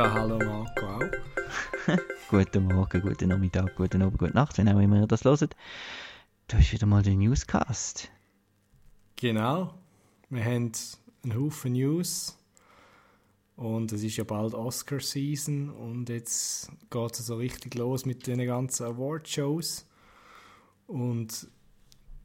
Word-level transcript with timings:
Ja, 0.00 0.10
hallo 0.14 0.38
Marco 0.38 0.86
auch. 0.86 1.02
guten 2.30 2.64
Morgen, 2.64 3.02
guten 3.02 3.28
Nachmittag, 3.28 3.76
guten 3.76 4.00
Abend, 4.00 4.18
gute 4.18 4.32
Nacht, 4.32 4.56
wenn 4.56 4.66
auch 4.70 4.80
immer 4.80 4.98
ihr 4.98 5.06
das 5.06 5.26
hört. 5.26 5.54
Du 6.48 6.56
hast 6.56 6.72
wieder 6.72 6.86
mal 6.86 7.02
den 7.02 7.18
Newscast. 7.18 8.10
Genau. 9.16 9.74
Wir 10.30 10.42
haben 10.42 10.72
einen 11.22 11.34
Haufen 11.34 11.74
News. 11.74 12.38
Und 13.56 13.92
es 13.92 14.02
ist 14.02 14.16
ja 14.16 14.24
bald 14.24 14.54
Oscar-Season. 14.54 15.68
Und 15.68 16.08
jetzt 16.08 16.72
geht 16.88 17.12
es 17.12 17.26
so 17.26 17.36
richtig 17.36 17.74
los 17.74 18.06
mit 18.06 18.26
den 18.26 18.38
ganzen 18.46 18.86
Award-Shows. 18.86 19.86
Und 20.86 21.46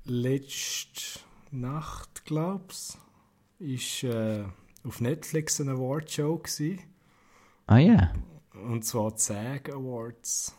letzte 0.06 1.20
Nacht, 1.52 2.24
glaub's, 2.24 2.98
ist 3.60 4.04
äh, 4.04 4.46
auf 4.86 5.02
Netflix 5.02 5.60
eine 5.60 5.72
Award-Show 5.72 6.38
gewesen. 6.38 6.95
Ah 7.68 7.78
ja. 7.78 8.14
Und 8.70 8.84
zwar 8.86 9.12
die 9.12 9.20
SAG 9.20 9.70
Awards. 9.74 10.56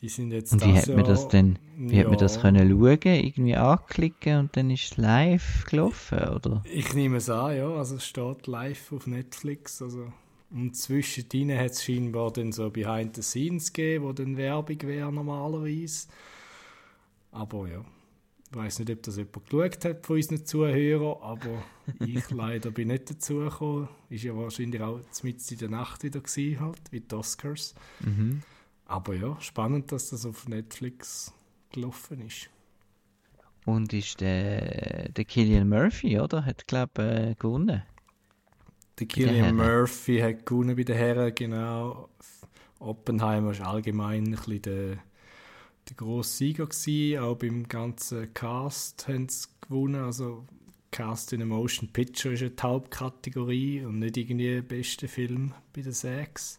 Die 0.00 0.08
sind 0.08 0.32
jetzt 0.32 0.52
Und 0.52 0.64
wie 0.64 0.72
das 0.72 0.88
hat 0.88 0.96
man 0.96 1.04
das 1.04 1.28
denn, 1.28 1.58
wie 1.76 2.00
hat 2.00 2.08
man 2.08 2.18
das 2.18 2.34
Ja. 2.34 2.40
können 2.42 2.68
schauen? 2.68 2.98
Irgendwie 3.02 3.54
anklicken 3.56 4.38
und 4.40 4.56
dann 4.56 4.70
ist 4.70 4.84
es 4.92 4.96
live 4.96 5.64
gelaufen, 5.66 6.18
oder? 6.18 6.62
Ich 6.64 6.92
nehme 6.94 7.18
es 7.18 7.30
an, 7.30 7.56
ja. 7.56 7.68
Also 7.70 7.96
es 7.96 8.06
steht 8.06 8.48
live 8.48 8.92
auf 8.92 9.06
Netflix. 9.06 9.80
Also. 9.80 10.12
Und 10.50 10.76
zwischendrin 10.76 11.56
hat 11.56 11.70
es 11.70 11.84
scheinbar 11.84 12.32
dann 12.32 12.50
so 12.50 12.68
Behind 12.68 13.14
the 13.14 13.22
Scenes 13.22 13.72
gegeben, 13.72 14.04
wo 14.04 14.12
dann 14.12 14.36
Werbung 14.36 14.82
wäre 14.82 15.12
normalerweise. 15.12 16.08
Aber 17.30 17.68
ja, 17.68 17.84
ich 18.52 18.58
weiß 18.58 18.80
nicht, 18.80 18.90
ob 18.90 19.02
das 19.02 19.16
jemand 19.16 19.46
geschaut 19.48 19.84
hat 19.86 20.06
von 20.06 20.16
unseren 20.16 20.44
Zuhörern, 20.44 21.16
aber 21.22 21.64
ich 22.04 22.30
leider 22.30 22.70
bin 22.70 22.88
nicht 22.88 23.08
dazu 23.08 23.36
gekommen. 23.36 23.88
Ist 24.10 24.24
ja 24.24 24.36
wahrscheinlich 24.36 24.82
auch 24.82 25.00
mitten 25.22 25.54
in 25.54 25.58
der 25.58 25.70
Nacht 25.70 26.02
wieder 26.02 26.20
gewesen, 26.20 26.60
halt, 26.60 26.80
wie 26.90 27.00
die 27.00 27.14
Oscars. 27.14 27.74
Mhm. 28.00 28.42
Aber 28.84 29.14
ja, 29.14 29.40
spannend, 29.40 29.90
dass 29.90 30.10
das 30.10 30.26
auf 30.26 30.48
Netflix 30.48 31.32
gelaufen 31.72 32.20
ist. 32.20 32.50
Und 33.64 33.94
ist 33.94 34.20
der, 34.20 35.08
der 35.08 35.24
Killian 35.24 35.70
Murphy, 35.70 36.20
oder? 36.20 36.44
Hat, 36.44 36.66
glaube 36.66 37.02
äh, 37.02 37.34
gewonnen. 37.36 37.82
Der 38.98 39.06
Killian. 39.06 39.56
Murphy 39.56 40.18
hat 40.18 40.44
gewonnen 40.44 40.76
bei 40.76 40.84
den 40.84 40.96
Herren, 40.96 41.34
genau. 41.34 42.10
Oppenheimer 42.80 43.52
ist 43.52 43.62
allgemein 43.62 44.24
ein 44.24 44.30
bisschen 44.32 44.62
der, 44.62 44.98
der 45.92 46.06
grosse 46.06 46.36
Sieger 46.36 46.66
gewesen. 46.66 47.18
Auch 47.18 47.36
beim 47.36 47.68
ganzen 47.68 48.32
Cast 48.34 49.08
haben 49.08 49.28
sie 49.28 49.48
gewonnen. 49.60 50.02
Also 50.02 50.46
Cast 50.90 51.32
in 51.32 51.42
a 51.42 51.44
Motion 51.44 51.88
Picture 51.88 52.34
ist 52.34 52.40
die 52.42 52.62
Hauptkategorie 52.62 53.84
und 53.84 53.98
nicht 53.98 54.16
irgendwie 54.16 54.54
der 54.54 54.62
beste 54.62 55.08
Film 55.08 55.54
bei 55.74 55.82
den 55.82 55.92
Sex. 55.92 56.58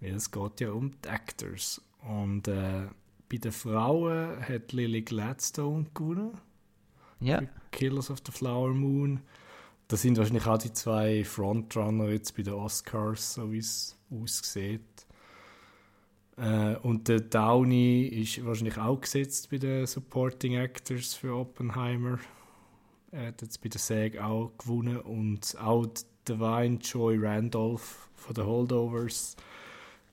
Weil 0.00 0.14
es 0.14 0.30
geht 0.30 0.60
ja 0.60 0.70
um 0.70 0.92
die 1.04 1.08
Actors. 1.08 1.82
Und 2.02 2.48
äh, 2.48 2.86
bei 3.28 3.36
den 3.36 3.52
Frauen 3.52 4.40
hat 4.40 4.72
Lily 4.72 5.02
Gladstone 5.02 5.86
gewonnen. 5.94 6.32
Ja. 7.20 7.40
für 7.40 7.48
Killers 7.72 8.10
of 8.10 8.18
the 8.24 8.32
Flower 8.32 8.72
Moon. 8.72 9.20
Das 9.88 10.02
sind 10.02 10.18
wahrscheinlich 10.18 10.46
auch 10.46 10.58
die 10.58 10.72
zwei 10.72 11.24
Frontrunner 11.24 12.10
jetzt 12.10 12.36
bei 12.36 12.42
den 12.42 12.54
Oscars, 12.54 13.34
so 13.34 13.50
wie 13.50 13.58
es 13.58 13.96
aussieht. 14.10 14.82
Äh, 16.38 16.76
und 16.76 17.08
der 17.08 17.20
Downey 17.20 18.02
ist 18.06 18.44
wahrscheinlich 18.44 18.78
auch 18.78 19.00
gesetzt 19.00 19.50
bei 19.50 19.58
den 19.58 19.86
Supporting 19.86 20.54
Actors 20.54 21.14
für 21.14 21.34
Oppenheimer. 21.34 22.18
Er 23.10 23.28
hat 23.28 23.42
jetzt 23.42 23.60
bei 23.62 23.68
der 23.68 23.80
SAG 23.80 24.18
auch 24.18 24.52
gewonnen 24.58 24.98
und 25.00 25.56
auch 25.60 25.86
Divine 26.28 26.76
Joy 26.76 27.18
Randolph 27.18 28.08
von 28.14 28.34
den 28.34 28.46
Holdovers 28.46 29.34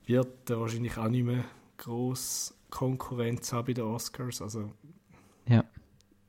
wird 0.06 0.50
äh, 0.50 0.58
wahrscheinlich 0.58 0.96
auch 0.96 1.08
nicht 1.08 1.24
mehr 1.24 1.44
groß 1.76 2.54
Konkurrenz 2.70 3.52
haben 3.52 3.66
bei 3.66 3.72
den 3.74 3.84
Oscars. 3.84 4.40
Also 4.42 4.72
Ja. 5.46 5.60
ein 5.60 5.66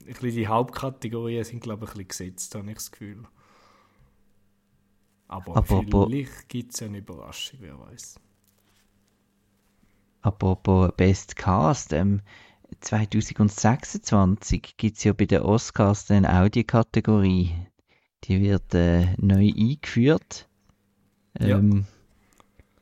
bisschen 0.05 0.31
die 0.31 0.47
Hauptkategorien 0.47 1.43
sind, 1.43 1.61
glaube 1.61 1.85
ich, 1.85 1.91
ein 1.91 2.05
bisschen 2.05 2.07
gesetzt, 2.33 2.53
habe 2.55 2.67
ich 2.69 2.75
das 2.75 2.91
Gefühl. 2.91 3.23
Aber 5.27 5.57
Apropos- 5.57 6.05
vielleicht 6.07 6.49
gibt 6.49 6.73
es 6.73 6.79
ja 6.81 6.87
eine 6.87 6.99
Überraschung, 6.99 7.59
wer 7.61 7.79
weiß. 7.79 8.19
Apropos 10.21 10.91
Best 10.95 11.35
Cast, 11.35 11.93
ähm, 11.93 12.21
2026 12.81 14.75
gibt 14.77 14.97
es 14.97 15.03
ja 15.03 15.13
bei 15.13 15.25
den 15.25 15.41
Oscars 15.41 16.05
dann 16.05 16.25
auch 16.25 16.49
die 16.49 16.63
Kategorie. 16.63 17.55
Die 18.25 18.41
wird 18.41 18.73
äh, 18.73 19.15
neu 19.17 19.51
eingeführt. 19.55 20.47
Ja. 21.39 21.57
Ähm, 21.57 21.85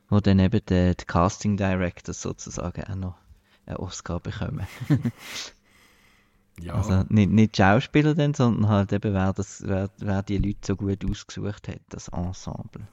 Wo 0.08 0.20
dann 0.20 0.38
eben 0.38 0.60
die, 0.68 0.94
die 0.96 1.04
Casting 1.04 1.56
Directors 1.56 2.22
sozusagen 2.22 2.84
auch 2.84 2.94
noch 2.94 3.14
einen 3.66 3.76
Oscar 3.76 4.20
bekommen. 4.20 4.66
Ja, 6.60 6.74
Also 6.74 7.04
nicht, 7.08 7.30
nicht 7.30 7.58
die 7.58 7.62
Schauspieler 7.62 8.14
dann, 8.14 8.32
sondern 8.34 8.68
halt 8.68 8.92
eben 8.92 9.12
wer, 9.12 9.32
das, 9.32 9.62
wer, 9.66 9.90
wer 9.98 10.22
die 10.22 10.38
Leute 10.38 10.58
so 10.62 10.76
gut 10.76 11.04
ausgesucht 11.04 11.68
hat, 11.68 11.80
das 11.90 12.08
Ensemble. 12.08 12.86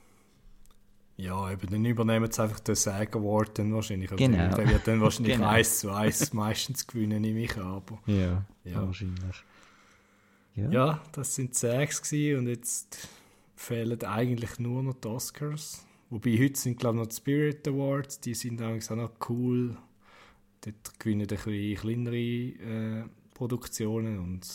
Ja 1.18 1.51
eben, 1.51 1.69
dann 1.69 1.85
übernehmen 1.85 2.31
sie 2.31 2.41
einfach 2.41 2.59
den 2.59 2.75
SAG 2.75 3.16
Award 3.16 3.59
dann 3.59 3.74
wahrscheinlich. 3.74 4.12
Also 4.12 4.24
Genau. 4.24 4.56
Der 4.56 4.68
wird 4.69 4.88
dann 4.88 5.01
wahrscheinlich 5.01 5.35
Genau. 5.38 5.47
1 5.47 5.79
zu 5.79 5.91
1 5.91 6.34
meistens 6.34 6.88
gewinnen, 6.88 7.22
nehme 7.22 7.41
ich 7.41 7.56
an. 7.57 7.63
Aber 7.63 8.00
Ja, 8.06 8.44
Ja. 8.63 8.85
wahrscheinlich. 8.85 9.44
Ja. 10.56 10.69
ja, 10.69 11.02
das 11.13 11.34
sind 11.35 11.52
die 11.53 11.57
SAGs 11.57 12.12
und 12.12 12.47
jetzt 12.47 13.07
fehlen 13.56 14.03
eigentlich 14.03 14.59
nur 14.59 14.84
noch 14.84 14.94
die 14.94 15.07
Oscars. 15.07 15.85
Wobei 16.12 16.38
heute 16.38 16.59
sind, 16.59 16.79
glaube 16.79 16.97
ich, 16.97 17.02
noch 17.02 17.07
die 17.09 17.16
Spirit 17.16 17.68
Awards, 17.68 18.19
die 18.19 18.35
sind 18.35 18.62
eigentlich 18.62 18.90
auch 18.91 18.96
noch 18.96 19.12
cool. 19.29 19.75
Dort 20.62 21.00
gewinnen 21.00 21.22
ein 21.22 21.28
bisschen 21.28 21.75
kleinere 21.75 22.16
äh, 22.16 23.03
Produktionen 23.34 24.19
und 24.19 24.47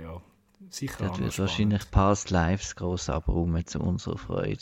ja, 0.00 0.20
sicher 0.68 1.06
noch 1.06 1.18
wird 1.18 1.38
wahrscheinlich 1.38 1.90
Past 1.90 2.30
Lives 2.30 2.76
gross 2.76 3.08
abräumen 3.08 3.66
zu 3.66 3.80
unserer 3.80 4.18
Freude. 4.18 4.58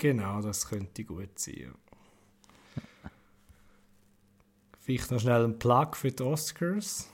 Genau, 0.00 0.40
das 0.40 0.66
könnte 0.68 1.04
gut 1.04 1.38
sein. 1.38 1.54
Ja. 2.74 2.80
Vielleicht 4.78 5.10
noch 5.10 5.20
schnell 5.20 5.44
ein 5.44 5.58
Plug 5.58 5.90
für 5.94 6.10
die 6.10 6.22
Oscars 6.22 7.08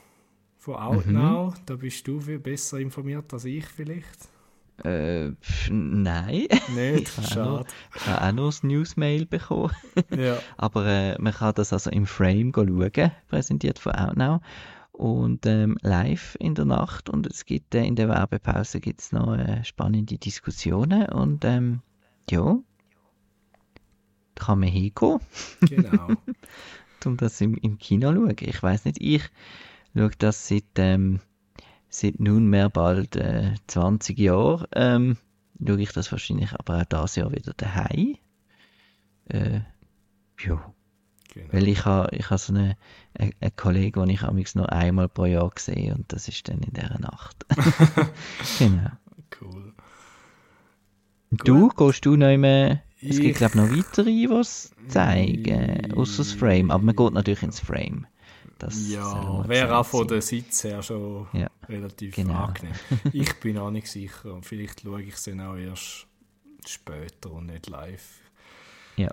von 0.57 0.75
Outnow. 0.75 1.53
Da 1.65 1.75
bist 1.75 2.07
du 2.07 2.19
viel 2.21 2.39
besser 2.39 2.79
informiert 2.79 3.31
als 3.33 3.45
ich 3.45 3.65
vielleicht. 3.65 4.29
Äh, 4.83 5.31
pf, 5.41 5.69
nein. 5.71 6.47
Nicht? 6.75 7.09
Ich 7.09 7.17
habe 7.17 7.21
auch 7.21 7.29
Schade. 7.31 7.49
noch- 7.49 7.65
ich 7.95 8.07
habe 8.07 8.21
auch 8.27 8.31
noch 8.31 8.63
ein 8.63 8.67
Newsmail 8.67 9.25
bekommen. 9.25 9.71
Ja. 10.15 10.37
Aber 10.55 10.85
äh, 10.85 11.17
man 11.21 11.33
kann 11.33 11.55
das 11.55 11.73
also 11.73 11.89
im 11.89 12.05
Frame 12.05 12.51
schauen, 12.55 13.11
präsentiert 13.27 13.79
von 13.79 13.93
Outnow. 13.93 14.39
Und 14.91 15.45
ähm, 15.45 15.77
live 15.81 16.37
in 16.39 16.55
der 16.55 16.65
Nacht. 16.65 17.09
Und 17.09 17.27
es 17.27 17.45
gibt 17.45 17.75
äh, 17.75 17.83
in 17.85 17.95
der 17.95 18.07
Werbepause 18.07 18.79
gibt's 18.79 19.11
noch 19.11 19.35
äh, 19.37 19.63
spannende 19.63 20.17
Diskussionen. 20.17 21.07
Und 21.09 21.43
ähm, 21.45 21.81
ja, 22.29 22.57
kann 24.37 24.59
man 24.59 24.69
hingehen, 24.69 25.19
Genau. 25.61 26.09
um 27.05 27.17
das 27.17 27.39
im, 27.41 27.55
im 27.55 27.77
Kino 27.77 28.11
zu 28.11 28.15
schauen. 28.15 28.35
Ich 28.39 28.61
weiß 28.61 28.85
nicht, 28.85 29.01
ich 29.01 29.23
schaue 29.95 30.11
das 30.17 30.47
seit, 30.47 30.65
ähm, 30.77 31.19
seit 31.89 32.19
nunmehr 32.19 32.69
bald 32.69 33.15
äh, 33.15 33.53
20 33.67 34.17
Jahren. 34.19 34.67
Ähm, 34.73 35.17
schaue 35.65 35.81
ich 35.81 35.91
das 35.91 36.11
wahrscheinlich 36.11 36.53
aber 36.53 36.81
auch 36.81 36.85
dieses 36.85 37.15
Jahr 37.15 37.31
wieder 37.31 37.53
daheim. 37.55 38.15
Äh, 39.29 39.61
ja. 40.39 40.73
genau. 41.33 41.51
Weil 41.51 41.67
ich 41.67 41.85
habe 41.85 42.15
ich 42.15 42.29
ha 42.29 42.37
so 42.37 42.53
einen, 42.53 42.75
einen, 43.17 43.33
einen 43.39 43.55
Kollegen, 43.55 44.01
den 44.01 44.09
ich 44.09 44.23
amigs 44.23 44.55
nur 44.55 44.71
einmal 44.71 45.09
pro 45.09 45.25
Jahr 45.25 45.51
sehe 45.57 45.93
und 45.93 46.11
das 46.11 46.27
ist 46.27 46.47
dann 46.47 46.59
in 46.59 46.73
dieser 46.73 46.99
Nacht. 46.99 47.45
genau. 48.59 48.91
Cool. 49.41 49.73
Du, 51.31 51.69
gehst 51.69 52.05
du 52.05 52.15
noch 52.15 52.37
mehr? 52.37 52.81
Es 53.01 53.17
gibt 53.17 53.23
Ich- 53.25 53.35
glaube 53.37 53.57
noch 53.57 53.69
weitere, 53.69 54.05
die 54.05 54.25
es 54.25 54.71
zeigen, 54.87 55.93
außer 55.93 56.17
das 56.19 56.31
Frame. 56.33 56.71
Aber 56.71 56.83
man 56.83 56.95
geht 56.95 57.13
natürlich 57.13 57.43
ins 57.43 57.59
Frame. 57.59 58.07
Das 58.59 58.89
Ja, 58.89 59.47
wäre 59.47 59.77
auch 59.77 59.85
von 59.85 60.07
der 60.07 60.21
Sitz 60.23 60.63
her 60.63 60.81
schon 60.81 61.27
Ja, 61.33 61.47
relativ 61.69 62.15
genau. 62.15 62.45
angenehm. 62.45 62.73
Ich 63.13 63.31
bin 63.39 63.57
auch 63.59 63.69
nicht 63.69 63.87
sicher. 63.87 64.33
und 64.33 64.45
Vielleicht 64.47 64.81
schaue 64.81 65.01
ich 65.03 65.13
es 65.13 65.23
dann 65.25 65.41
auch 65.41 65.55
erst 65.55 66.07
später 66.65 67.31
und 67.33 67.45
nicht 67.47 67.67
live. 67.69 68.19
Ja. 68.95 69.11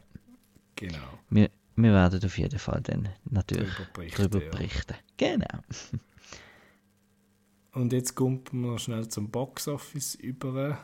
Genau. 0.77 0.97
Wir, 1.29 1.51
wir 1.77 1.93
werden 1.93 2.25
auf 2.25 2.39
jeden 2.39 2.59
Fall 2.59 2.81
dann 2.83 3.11
natürlich 3.31 3.69
Darüber 3.69 3.91
berichten, 3.93 4.17
darüber 4.23 4.43
ja. 4.45 4.51
berichten. 4.51 4.95
Genau. 5.19 5.59
Und 7.73 7.93
jetzt 7.93 8.15
kommt 8.15 8.53
man 8.55 8.79
schnell 8.79 9.09
zum 9.09 9.29
Boxoffice 9.31 10.15
über. 10.15 10.79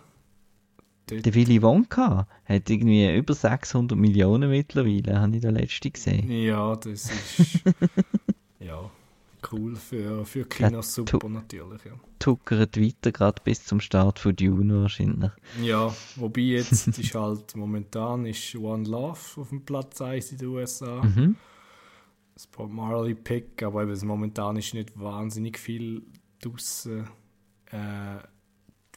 Dort, 1.11 1.27
Der 1.27 1.35
Willy 1.35 1.61
Wonka 1.63 2.27
hat 2.45 2.71
irgendwie 2.71 3.15
über 3.17 3.35
600 3.35 3.99
Millionen 3.99 4.51
mittlerweile, 4.51 5.21
habe 5.21 5.35
ich 5.37 5.43
der 5.43 5.53
letzte 5.53 5.91
gesehen. 5.91 6.31
ja, 6.31 6.77
das 6.77 7.11
ist 7.11 7.61
ja 8.61 8.91
cool 9.53 9.75
für, 9.77 10.25
für 10.25 10.45
Kinos 10.45 10.95
super 10.95 11.29
natürlich. 11.29 11.83
Ja. 11.85 11.93
tuckert 12.19 12.79
weiter, 12.81 13.11
gerade 13.11 13.41
bis 13.43 13.65
zum 13.65 13.81
Start 13.81 14.19
von 14.19 14.37
Dune 14.37 14.83
wahrscheinlich. 14.83 15.31
Ja, 15.63 15.95
wobei 16.17 16.41
jetzt 16.43 16.87
ist 16.99 17.15
halt 17.15 17.57
momentan 17.57 18.27
ist 18.27 18.55
One 18.57 18.85
Love 18.89 19.19
auf 19.37 19.49
dem 19.49 19.65
Platz 19.65 20.01
1 20.03 20.33
in 20.33 20.39
den 20.39 20.49
USA. 20.49 21.03
Mhm. 21.03 21.37
Das 22.35 22.47
Bob 22.47 22.71
Marley 22.71 23.15
Pick, 23.15 23.63
aber 23.63 23.83
eben 23.85 24.07
momentan 24.07 24.57
ist 24.57 24.75
nicht 24.75 24.99
wahnsinnig 24.99 25.59
viel 25.59 26.03
draussen. 26.43 27.09
Äh, 27.71 28.19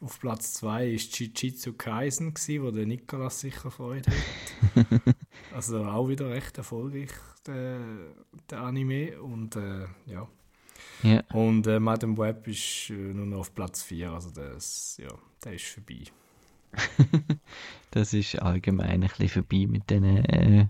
auf 0.03 0.19
Platz 0.19 0.53
2 0.55 0.67
war 0.67 0.81
Jujutsu 0.83 1.73
Kaisen, 1.73 2.33
gewesen, 2.33 2.63
wo 2.63 2.71
der 2.71 2.85
Nikolas 2.85 3.39
sicher 3.39 3.71
Freude 3.71 4.11
hat. 4.11 4.85
also 5.53 5.83
auch 5.85 6.07
wieder 6.07 6.29
recht 6.29 6.57
erfolgreich, 6.57 7.11
der, 7.47 7.79
der 8.49 8.59
Anime. 8.59 9.21
Und 9.21 9.55
äh, 9.55 9.85
ja. 10.05 10.27
Ja. 11.03 11.23
Und 11.33 11.67
äh, 11.67 11.79
Madame 11.79 12.17
Web 12.17 12.47
ist 12.47 12.89
äh, 12.89 12.93
nur 12.93 13.25
noch 13.25 13.39
auf 13.39 13.55
Platz 13.55 13.83
4, 13.83 14.11
also 14.11 14.29
das, 14.31 14.97
ja, 15.01 15.09
der 15.43 15.53
ist 15.53 15.65
vorbei. 15.65 16.03
das 17.91 18.13
ist 18.13 18.41
allgemein 18.41 18.89
ein 18.89 19.01
bisschen 19.01 19.29
vorbei 19.29 19.67
mit 19.67 19.89
diesen 19.89 20.25
äh, 20.25 20.67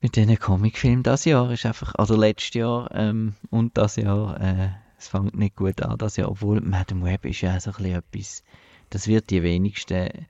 mit 0.00 0.14
diesen 0.14 0.38
Comicfilmen. 0.38 1.02
Das 1.02 1.24
Jahr 1.24 1.50
ist 1.50 1.66
einfach, 1.66 1.94
also 1.96 2.16
letztes 2.16 2.54
Jahr 2.54 2.90
ähm, 2.94 3.34
und 3.50 3.76
das 3.76 3.96
Jahr, 3.96 4.40
äh, 4.40 4.68
es 4.98 5.08
fängt 5.08 5.36
nicht 5.36 5.56
gut 5.56 5.82
an, 5.82 5.98
das 5.98 6.16
Jahr, 6.16 6.30
obwohl 6.30 6.60
Madame 6.60 7.04
Web 7.04 7.24
ist 7.26 7.40
ja 7.42 7.56
auch 7.56 7.60
so 7.60 7.70
ein 7.70 7.76
bisschen 7.76 7.98
etwas, 7.98 8.44
das 8.90 9.06
wird 9.08 9.30
die 9.30 9.42
wenigsten, 9.42 10.26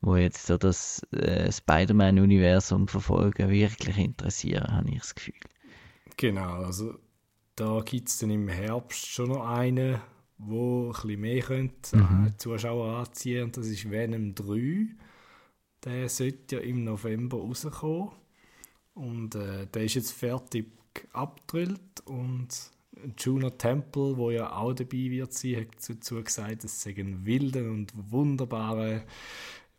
wo 0.00 0.16
jetzt 0.16 0.46
so 0.46 0.56
das 0.58 1.02
äh, 1.12 1.50
Spider-Man-Universum 1.50 2.88
verfolgen, 2.88 3.50
wirklich 3.50 3.98
interessieren, 3.98 4.72
habe 4.72 4.90
ich 4.90 4.98
das 4.98 5.14
Gefühl. 5.14 5.34
Genau, 6.16 6.64
also 6.64 6.94
da 7.56 7.80
gibt 7.84 8.08
es 8.08 8.18
dann 8.18 8.30
im 8.30 8.48
Herbst 8.48 9.06
schon 9.06 9.28
noch 9.30 9.46
einen, 9.46 10.00
wo 10.38 10.86
ein 10.86 10.92
bisschen 10.92 11.20
mehr 11.20 11.42
könnte, 11.42 11.96
Mhm. 11.96 12.26
äh, 12.28 12.36
Zuschauer 12.36 12.98
anziehen 12.98 13.44
und 13.44 13.56
das 13.56 13.66
ist 13.66 13.90
Venom 13.90 14.34
3. 14.34 14.86
Der 15.84 16.08
sollte 16.08 16.56
ja 16.56 16.62
im 16.62 16.84
November 16.84 17.38
rauskommen 17.38 18.10
und 18.94 19.34
äh, 19.34 19.66
der 19.66 19.84
ist 19.84 19.94
jetzt 19.94 20.12
fertig 20.12 20.66
abgedrillt 21.12 22.00
und 22.04 22.48
Juno 23.18 23.50
Temple, 23.50 24.16
wo 24.16 24.30
ja 24.30 24.52
auch 24.52 24.72
dabei 24.74 25.10
wird 25.10 25.32
sein, 25.32 25.56
hat 25.56 25.68
dazu 25.88 26.22
gesagt, 26.22 26.64
es 26.64 26.82
sei 26.82 26.94
ein 26.98 27.24
wilder 27.24 27.62
und 27.70 27.92
wunderbare, 28.10 29.04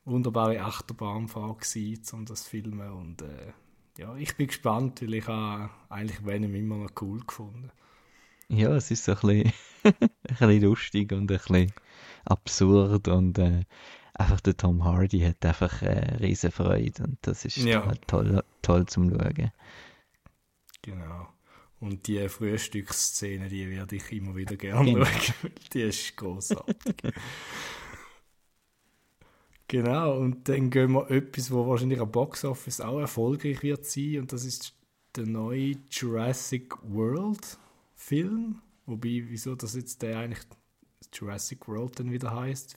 wunderbare 0.06 0.62
Achterbahnfahrt 0.62 1.62
gewesen, 1.62 2.01
um 2.13 2.25
das 2.25 2.44
zu 2.45 2.50
filmen 2.51 2.92
und 2.92 3.21
äh, 3.21 3.54
ja, 3.98 4.16
ich 4.16 4.36
bin 4.38 4.48
gespannt, 4.48 5.01
weil 5.01 5.13
ich 5.16 5.27
habe 5.27 5.69
eigentlich 5.89 6.25
Venom 6.25 6.56
immer 6.56 6.77
noch 6.77 6.92
cool 7.01 7.19
gefunden. 7.25 7.71
Ja, 8.50 8.75
es 8.75 8.92
ist 8.92 9.06
so 9.06 9.13
ein 9.13 9.19
bisschen, 9.21 9.54
ein 9.83 10.10
bisschen 10.30 10.62
lustig 10.62 11.12
und 11.12 11.21
ein 11.31 11.38
bisschen 11.38 11.71
absurd 12.25 13.07
und 13.07 13.38
äh, 13.39 13.63
einfach 14.13 14.42
der 14.42 14.57
Tom 14.57 14.83
Hardy 14.83 15.19
hat 15.21 15.45
einfach 15.45 15.81
äh, 15.81 16.16
riesen 16.18 16.51
Freude 16.51 17.04
und 17.04 17.18
das 17.21 17.45
ist 17.45 17.57
Ja. 17.57 17.86
halt 17.86 18.07
toll, 18.07 18.44
toll 18.62 18.86
zum 18.88 19.10
Schauen. 19.10 19.51
Genau. 20.81 21.30
Und 21.80 22.08
die 22.08 22.28
Frühstücksszene, 22.28 23.48
die 23.48 23.70
werde 23.70 23.96
ich 23.96 24.12
immer 24.12 24.36
wieder 24.36 24.58
gerne 24.58 24.92
Genau. 24.94 25.06
schauen. 25.06 25.52
Die 25.74 25.81
ist 25.84 26.16
großartig. 26.18 26.96
genau, 29.68 30.18
und 30.20 30.48
dann 30.50 30.70
gehen 30.70 30.92
wir 30.92 31.10
etwas, 31.12 31.52
wo 31.52 31.68
wahrscheinlich 31.68 32.00
am 32.00 32.12
Boxoffice 32.12 32.81
auch 32.81 33.00
erfolgreich 33.00 33.62
wird 33.64 33.86
sein, 33.86 34.20
und 34.20 34.34
das 34.34 34.44
ist 34.46 34.74
der 35.16 35.26
neue 35.26 35.76
Jurassic 35.90 36.74
World 36.84 37.58
Film. 37.96 38.62
Wobei, 38.86 39.24
wieso 39.28 39.56
das 39.56 39.76
jetzt 39.76 40.02
der 40.02 40.20
eigentlich 40.20 40.46
Jurassic 41.14 41.68
World 41.68 42.00
dann 42.00 42.12
wieder 42.12 42.36
heißt, 42.36 42.76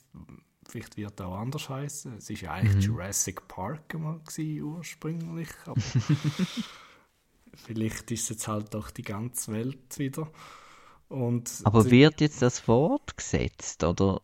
vielleicht 0.69 0.97
wird 0.97 1.21
er 1.21 1.29
auch 1.29 1.39
anders 1.39 1.69
heißen. 1.69 2.15
Es 2.19 2.31
ist 2.31 2.41
ja 2.43 2.53
eigentlich 2.53 2.75
Mhm. 2.77 2.93
Jurassic 2.95 3.47
Park 3.49 3.95
mal 3.99 4.19
gewesen, 4.21 4.63
ursprünglich, 4.63 5.49
aber 5.67 5.81
Vielleicht 7.55 8.11
ist 8.11 8.25
es 8.25 8.29
jetzt 8.31 8.49
halt 8.49 8.75
doch 8.75 8.91
die 8.91 9.03
ganze 9.03 9.53
Welt 9.53 9.99
wieder. 9.99 10.31
Und 11.09 11.51
Aber 11.65 11.91
wird 11.91 12.21
jetzt 12.21 12.41
das 12.43 12.61
fortgesetzt 12.61 13.85
oder 13.85 14.23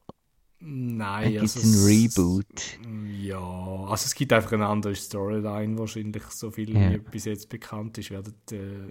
Nein, 0.61 1.33
gibt 1.33 1.45
es 1.45 1.57
also 1.57 1.69
ein 1.69 1.85
Reboot? 1.85 2.79
Ja, 3.07 3.39
also 3.39 4.07
es 4.07 4.15
gibt 4.15 4.33
einfach 4.33 4.53
eine 4.53 4.67
andere 4.67 4.95
Storyline 4.95 5.79
wahrscheinlich. 5.79 6.25
So 6.31 6.51
viel 6.51 6.75
Ja. 6.75 6.91
wie 6.91 6.99
bis 6.99 7.27
jetzt 7.27 7.49
bekannt 7.49 7.99
ist, 7.99 8.11
werden 8.11 8.35
der, 8.51 8.89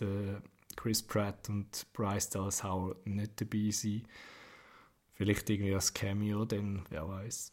der 0.00 0.42
Chris 0.76 1.02
Pratt 1.02 1.48
und 1.48 1.86
Bryce 1.92 2.30
Dallas 2.30 2.64
Howard 2.64 3.06
nicht 3.06 3.40
dabei 3.40 3.70
sein. 3.70 4.04
Vielleicht 5.12 5.50
irgendwie 5.50 5.74
als 5.74 5.92
Cameo, 5.92 6.44
dann 6.46 6.84
wer 6.88 7.06
weiß. 7.08 7.50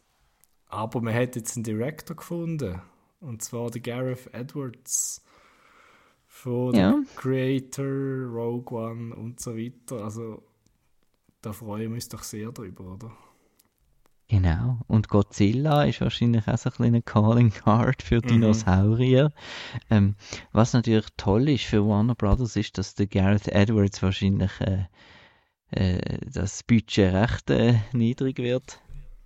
Aber 0.67 1.01
man 1.01 1.13
hat 1.13 1.35
jetzt 1.35 1.55
einen 1.57 1.63
Director 1.63 2.15
gefunden. 2.15 2.81
Und 3.19 3.41
zwar 3.41 3.69
der 3.71 3.81
Gareth 3.81 4.33
Edwards. 4.33 5.23
Von 6.43 6.75
Ja. 6.75 6.93
Creator, 7.15 7.85
Rogue 8.31 8.71
One 8.77 9.15
und 9.15 9.39
so 9.39 9.57
weiter. 9.57 10.03
Also 10.03 10.43
da 11.41 11.51
freuen 11.51 11.89
wir 11.89 11.95
uns 11.95 12.09
doch 12.09 12.21
sehr 12.21 12.51
drüber, 12.51 12.93
oder? 12.93 13.11
Genau. 14.27 14.77
Und 14.87 15.09
Godzilla 15.09 15.85
ist 15.85 15.99
wahrscheinlich 16.01 16.47
auch 16.47 16.57
so 16.57 16.69
ein 16.69 16.73
kleiner 16.75 17.01
Calling 17.01 17.49
Card 17.49 18.03
für 18.03 18.17
Mhm. 18.17 18.27
Dinosaurier. 18.27 19.31
Ähm, 19.89 20.15
was 20.51 20.73
natürlich 20.73 21.07
toll 21.17 21.49
ist 21.49 21.63
für 21.63 21.87
Warner 21.87 22.13
Brothers, 22.13 22.55
ist, 22.55 22.77
dass 22.77 22.93
der 22.93 23.07
Gareth 23.07 23.47
Edwards 23.47 24.03
wahrscheinlich 24.03 24.51
äh, 24.61 24.85
äh, 25.71 26.19
das 26.31 26.61
Budget 26.63 27.13
recht 27.13 27.49
äh, 27.49 27.79
niedrig 27.93 28.37
wird. 28.37 28.79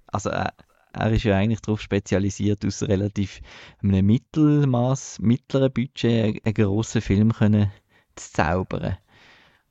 Also 0.08 0.30
äh, 0.30 0.48
er 0.94 1.12
ist 1.12 1.24
ja 1.24 1.38
eigentlich 1.38 1.62
darauf 1.62 1.82
spezialisiert, 1.82 2.66
aus 2.66 2.84
relativ 2.84 3.42
einem 3.82 4.06
Mittelmaß, 4.06 5.20
mittleren 5.20 5.72
Budget 5.74 6.46
einen, 6.46 6.54
grossen 6.54 7.02
Film 7.02 7.34
können 7.34 7.72
zu 8.16 8.32
zaubern. 8.34 8.98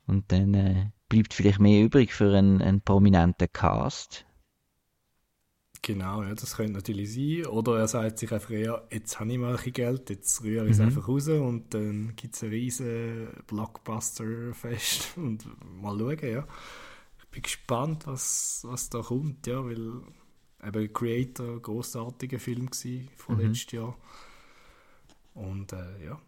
Und 0.07 0.33
dann 0.33 0.55
äh, 0.55 0.91
bleibt 1.09 1.35
vielleicht 1.35 1.61
mehr 1.61 1.83
übrig 1.85 2.15
für 2.15 2.37
einen, 2.37 2.63
einen 2.63 2.83
prominenten 2.83 3.49
Cast. 3.53 4.27
Genau, 5.83 6.23
ja, 6.23 6.35
das 6.35 6.57
könnte 6.57 6.75
natürlich 6.75 7.15
sein. 7.15 7.47
Oder 7.47 7.79
er 7.79 7.89
sagt 7.89 8.19
sich 8.19 8.31
einfach, 8.33 8.51
ja, 8.51 8.83
jetzt 8.91 9.19
habe 9.19 9.33
ich 9.33 9.39
mal 9.39 9.57
ein 9.57 9.73
Geld, 9.73 10.11
jetzt 10.11 10.43
rühre 10.43 10.67
ich 10.67 10.73
es 10.73 10.81
Mhm. 10.81 10.81
einfach 10.81 11.09
raus 11.09 11.29
und 11.29 11.73
dann 11.73 12.13
gibt 12.17 12.35
es 12.35 12.43
ein 12.43 12.51
riesen 12.51 13.29
Blockbuster-Fest 13.47 15.13
und 15.17 15.47
mal 15.81 15.99
schauen, 15.99 16.19
ja. 16.23 16.47
Ich 17.21 17.29
bin 17.31 17.43
gespannt, 17.43 18.07
was, 18.07 18.63
was 18.69 18.91
da 18.91 19.01
kommt, 19.03 19.47
ja, 19.47 19.65
weil 19.65 20.03
eben 20.65 20.93
Creator 20.93 21.55
ein 21.57 21.63
grossartiger 21.63 22.39
Film 22.39 22.69
war 22.71 23.17
von 23.17 23.37
Mhm. 23.37 23.43
letztes 23.43 23.73
Jahr. 23.73 23.97
Und 25.35 25.73
äh, 25.73 26.05
ja. 26.05 26.21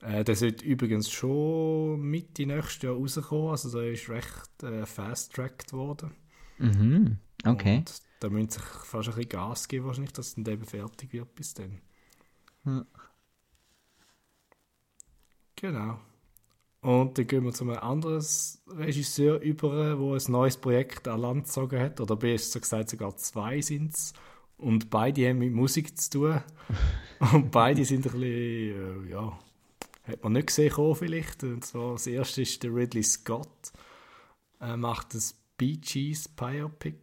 Äh, 0.00 0.24
der 0.24 0.34
sollte 0.34 0.64
übrigens 0.64 1.10
schon 1.10 2.00
Mitte 2.00 2.44
nächstes 2.46 2.82
Jahr 2.82 2.94
rauskommen, 2.94 3.50
also 3.50 3.70
der 3.80 3.92
ist 3.92 4.08
recht 4.08 4.62
äh, 4.62 4.84
fast-tracked 4.84 5.72
worden. 5.72 6.12
Mhm. 6.58 7.18
Okay. 7.44 7.78
Und 7.78 8.02
da 8.20 8.28
müssen 8.28 8.50
sich 8.50 8.62
fast 8.62 9.08
ein 9.08 9.14
bisschen 9.14 9.28
Gas 9.28 9.68
geben, 9.68 9.86
wahrscheinlich, 9.86 10.12
dass 10.12 10.34
dann 10.34 10.46
eben 10.46 10.64
fertig 10.64 11.12
wird 11.12 11.34
bis 11.34 11.54
dann. 11.54 11.80
Ja. 12.64 12.84
Genau. 15.56 16.00
Und 16.82 17.16
dann 17.16 17.26
gehen 17.28 17.44
wir 17.44 17.52
zu 17.52 17.62
einem 17.62 17.78
anderen 17.78 18.24
Regisseur 18.66 19.40
über, 19.40 19.96
der 19.96 19.96
ein 19.96 20.32
neues 20.32 20.56
Projekt 20.56 21.06
an 21.06 21.20
Land 21.20 21.44
gezogen 21.44 21.78
hat. 21.78 22.00
Oder 22.00 22.16
besser 22.16 22.58
gesagt, 22.58 22.90
sogar 22.90 23.16
zwei 23.16 23.60
sind 23.60 23.94
es. 23.94 24.12
Und 24.56 24.90
beide 24.90 25.28
haben 25.28 25.38
mit 25.38 25.52
Musik 25.52 25.96
zu 25.96 26.10
tun. 26.10 26.40
Und 27.32 27.52
beide 27.52 27.84
sind 27.84 28.04
ein 28.06 28.12
bisschen, 28.12 29.06
äh, 29.06 29.10
ja, 29.10 29.38
hat 30.02 30.24
man 30.24 30.32
nicht 30.32 30.48
gesehen 30.48 30.72
kommen 30.72 30.96
vielleicht. 30.96 31.44
Und 31.44 31.64
zwar 31.64 31.92
das 31.92 32.08
erste 32.08 32.42
ist 32.42 32.60
der 32.64 32.74
Ridley 32.74 33.04
Scott. 33.04 33.72
Er 34.58 34.76
macht 34.76 35.14
das 35.14 35.36
Bee 35.56 35.76
Gees 35.76 36.28
Biopic. 36.28 36.96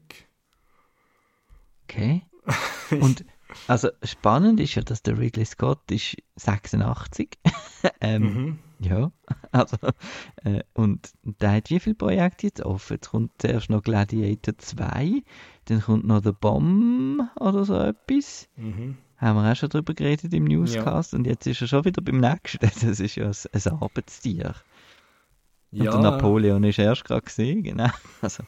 Okay. 1.83 2.24
Und 3.00 3.24
also 3.67 3.89
spannend 4.03 4.59
ist 4.59 4.75
ja, 4.75 4.81
dass 4.81 5.03
der 5.03 5.17
Ridley 5.17 5.45
Scott 5.45 5.89
ist 5.89 6.17
86. 6.36 7.38
ähm, 8.01 8.21
Mhm. 8.21 8.59
Ja, 8.79 9.12
also 9.51 9.77
äh, 10.43 10.63
und 10.74 11.12
der 11.24 11.51
hat 11.51 11.69
wie 11.69 11.79
viele 11.79 11.95
Projekte 11.95 12.48
jetzt 12.48 12.62
offen? 12.62 12.93
Jetzt 12.93 13.09
kommt 13.09 13.31
zuerst 13.38 13.69
noch 13.69 13.83
Gladiator 13.83 14.57
2, 14.57 15.21
dann 15.65 15.81
kommt 15.81 16.05
noch 16.05 16.24
The 16.24 16.31
Bomb 16.31 17.24
oder 17.39 17.65
so 17.65 17.77
etwas. 17.77 18.48
Mhm. 18.55 18.98
Haben 19.17 19.36
wir 19.36 19.51
auch 19.51 19.55
schon 19.55 19.69
drüber 19.69 19.93
geredet 19.93 20.33
im 20.33 20.45
Newscast 20.45 21.13
und 21.13 21.27
jetzt 21.27 21.45
ist 21.45 21.62
er 21.62 21.67
schon 21.67 21.83
wieder 21.83 22.01
beim 22.01 22.19
nächsten. 22.19 22.59
Das 22.88 23.00
ist 23.00 23.15
ja 23.15 23.27
ein, 23.27 23.36
ein 23.53 23.81
Arbeitstier. 23.81 24.55
Und 25.71 25.83
der 25.83 25.98
Napoleon 26.00 26.63
ist 26.63 26.79
erst 26.79 27.03
gerade 27.03 27.21
gesehen, 27.21 27.63
genau. 27.63 27.89
Also, 28.21 28.43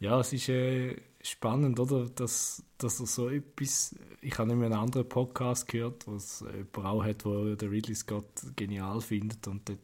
Ja, 0.00 0.20
es 0.20 0.32
ist 0.32 0.48
äh, 0.48 0.96
spannend, 1.28 1.78
oder? 1.80 2.08
Dass, 2.08 2.62
dass 2.78 3.00
er 3.00 3.06
so 3.06 3.28
etwas. 3.28 3.94
Ich 4.20 4.38
habe 4.38 4.48
nämlich 4.48 4.66
einen 4.66 4.80
anderen 4.80 5.08
Podcast 5.08 5.68
gehört, 5.68 6.06
wo 6.06 6.16
es 6.16 6.40
jemand 6.40 6.78
auch 6.78 7.04
hat, 7.04 7.24
wo 7.24 7.54
der 7.54 7.70
Ridley 7.70 7.94
Scott 7.94 8.26
genial 8.56 9.00
findet 9.00 9.46
und 9.46 9.68
dort 9.68 9.78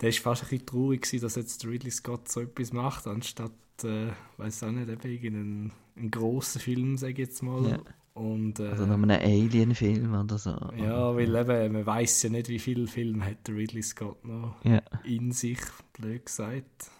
der 0.00 0.08
ist 0.08 0.20
fast 0.20 0.42
ein 0.42 0.48
bisschen 0.48 0.66
traurig 0.66 1.02
gewesen, 1.02 1.22
dass 1.22 1.36
jetzt 1.36 1.64
Ridley 1.66 1.90
Scott 1.90 2.28
so 2.28 2.40
etwas 2.40 2.72
macht, 2.72 3.06
anstatt, 3.06 3.52
äh, 3.84 4.08
weiß 4.38 4.64
auch 4.64 4.70
nicht, 4.70 4.88
eben 4.88 5.26
einen, 5.26 5.72
einen 5.96 6.10
grossen 6.10 6.60
Film, 6.60 6.96
sage 6.96 7.12
ich 7.12 7.18
jetzt 7.18 7.42
mal. 7.42 7.68
Ja. 7.68 7.78
Und, 8.14 8.60
äh, 8.60 8.68
also 8.68 8.86
noch 8.86 8.94
einen 8.94 9.10
Alien-Film 9.10 10.14
oder 10.14 10.38
so. 10.38 10.50
Ja, 10.76 11.14
weil 11.14 11.34
eben, 11.34 11.72
man 11.72 11.86
weiß 11.86 12.22
ja 12.24 12.30
nicht, 12.30 12.48
wie 12.48 12.58
viele 12.58 12.86
Filme 12.86 13.24
hat 13.24 13.48
Ridley 13.48 13.82
Scott 13.82 14.24
noch 14.24 14.56
ja. 14.64 14.82
in 15.04 15.32
sich, 15.32 15.60
blöd 15.92 16.26
gesagt. 16.26 16.90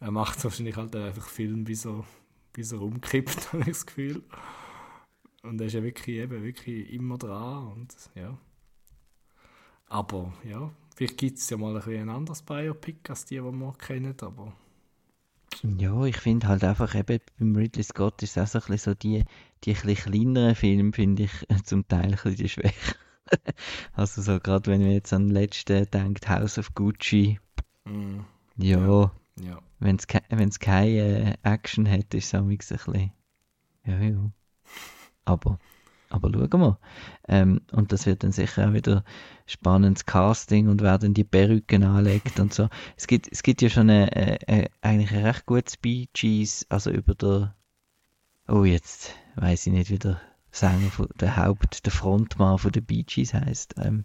Er 0.00 0.10
macht 0.10 0.42
wahrscheinlich 0.44 0.76
halt 0.76 0.94
einfach 0.96 1.28
Film, 1.28 1.64
bis 1.64 1.84
er, 1.84 2.04
bis 2.52 2.72
er 2.72 2.80
umkippt, 2.80 3.52
habe 3.52 3.62
ich 3.62 3.68
das 3.68 3.86
Gefühl. 3.86 4.22
Und 5.42 5.60
er 5.60 5.66
ist 5.66 5.74
ja 5.74 5.82
wirklich, 5.82 6.16
eben, 6.16 6.42
wirklich 6.42 6.92
immer 6.92 7.18
dran 7.18 7.68
und 7.68 7.94
ja. 8.14 8.36
Aber 9.86 10.34
ja, 10.44 10.70
vielleicht 10.94 11.16
gibt 11.16 11.38
es 11.38 11.48
ja 11.48 11.56
mal 11.56 11.80
ein, 11.80 11.96
ein 11.96 12.10
anderes 12.10 12.42
Biopic 12.42 13.08
als 13.08 13.24
die, 13.24 13.36
die 13.36 13.42
wir 13.42 13.72
kennen, 13.78 14.14
aber... 14.20 14.52
Ja, 15.78 16.04
ich 16.04 16.18
finde 16.18 16.46
halt 16.46 16.62
einfach 16.62 16.94
eben 16.94 17.20
beim 17.38 17.56
Ridley 17.56 17.82
Scott 17.82 18.22
ist 18.22 18.36
es 18.36 18.54
auch 18.54 18.60
so, 18.60 18.72
ein 18.72 18.78
so 18.78 18.94
die, 18.94 19.24
die 19.64 19.74
ein 19.74 19.94
kleineren 19.94 20.54
Filme, 20.54 20.92
finde 20.92 21.24
ich 21.24 21.64
zum 21.64 21.88
Teil 21.88 22.04
ein 22.04 22.10
bisschen 22.10 22.36
die 22.36 22.48
Schwäche. 22.48 22.94
also 23.94 24.22
so 24.22 24.38
gerade 24.40 24.70
wenn 24.70 24.82
man 24.82 24.92
jetzt 24.92 25.12
an 25.12 25.28
den 25.28 25.34
letzten 25.34 25.90
denkt, 25.90 26.28
House 26.28 26.58
of 26.58 26.74
Gucci. 26.74 27.40
Mm, 27.84 28.20
ja, 28.56 28.78
ja. 28.78 29.12
Ja. 29.40 29.58
wenn 29.78 29.96
es 29.96 30.06
ke 30.06 30.20
keine 30.60 30.98
äh, 30.98 31.34
Action 31.42 31.88
hat, 31.88 32.14
ist 32.14 32.26
es 32.26 32.34
auch 32.34 32.46
ein 32.46 32.56
bisschen... 32.56 33.12
Ja, 33.84 33.98
ja. 33.98 34.30
Aber 35.24 35.58
aber 36.10 36.30
schauen 36.32 36.60
wir. 36.60 36.78
Ähm, 37.28 37.60
und 37.72 37.92
das 37.92 38.06
wird 38.06 38.22
dann 38.22 38.32
sicher 38.32 38.68
auch 38.68 38.72
wieder 38.72 39.04
spannendes 39.46 40.06
Casting 40.06 40.68
und 40.68 40.80
wer 40.80 40.98
dann 40.98 41.14
die 41.14 41.24
Perücken 41.24 41.84
anlegt 41.84 42.40
und 42.40 42.52
so. 42.52 42.68
Es 42.96 43.06
gibt, 43.06 43.30
es 43.30 43.42
gibt 43.42 43.62
ja 43.62 43.68
schon 43.68 43.90
eine, 43.90 44.10
eine, 44.46 44.70
eigentlich 44.80 45.12
ein 45.12 45.24
recht 45.24 45.46
gutes 45.46 45.76
Bee 45.76 46.08
Gees, 46.12 46.66
also 46.70 46.90
über 46.90 47.14
der, 47.14 47.54
oh 48.48 48.64
jetzt 48.64 49.14
weiß 49.36 49.66
ich 49.66 49.72
nicht, 49.72 49.90
wie 49.90 49.98
der 49.98 50.20
Sänger, 50.50 50.90
von, 50.90 51.08
der 51.20 51.36
Haupt, 51.36 51.84
der 51.84 51.92
Frontmann 51.92 52.58
von 52.58 52.72
der 52.72 52.80
Bee 52.80 53.02
Gees 53.02 53.34
heisst. 53.34 53.74
Ähm, 53.78 54.04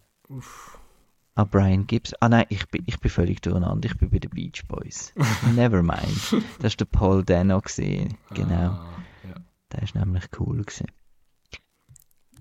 Ah, 1.36 1.46
Brian 1.46 1.88
Gibbs. 1.88 2.14
Ah 2.20 2.30
nein, 2.30 2.46
ich 2.50 2.68
bin, 2.68 2.84
ich 2.86 3.00
bin 3.00 3.10
völlig 3.10 3.42
durcheinander. 3.42 3.90
Ich 3.90 3.98
bin 3.98 4.10
bei 4.10 4.20
den 4.20 4.30
Beach 4.30 4.64
Boys. 4.68 5.14
Never 5.56 5.82
mind. 5.82 6.44
Das 6.60 6.74
ist 6.74 6.80
der 6.80 6.86
Paul 6.86 7.24
Dano 7.24 7.60
gesehen. 7.60 8.18
Genau. 8.34 8.72
Ah, 8.72 8.90
ja. 9.24 9.36
Der 9.72 9.82
ist 9.82 9.96
nämlich 9.96 10.26
cool 10.40 10.62
gewesen. 10.62 10.88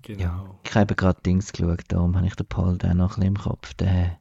Genau. 0.03 0.21
Ja, 0.21 0.59
ich 0.63 0.75
habe 0.75 0.95
gerade 0.95 1.21
Dings 1.21 1.53
geschaut, 1.53 1.83
darum 1.87 2.15
habe 2.17 2.27
ich 2.27 2.35
den 2.35 2.45
Paul 2.45 2.77
da 2.77 2.93
noch 2.93 3.17
ein 3.17 3.21
bisschen 3.21 3.23
im 3.23 3.37
Kopf. 3.37 3.73
Den 3.75 4.17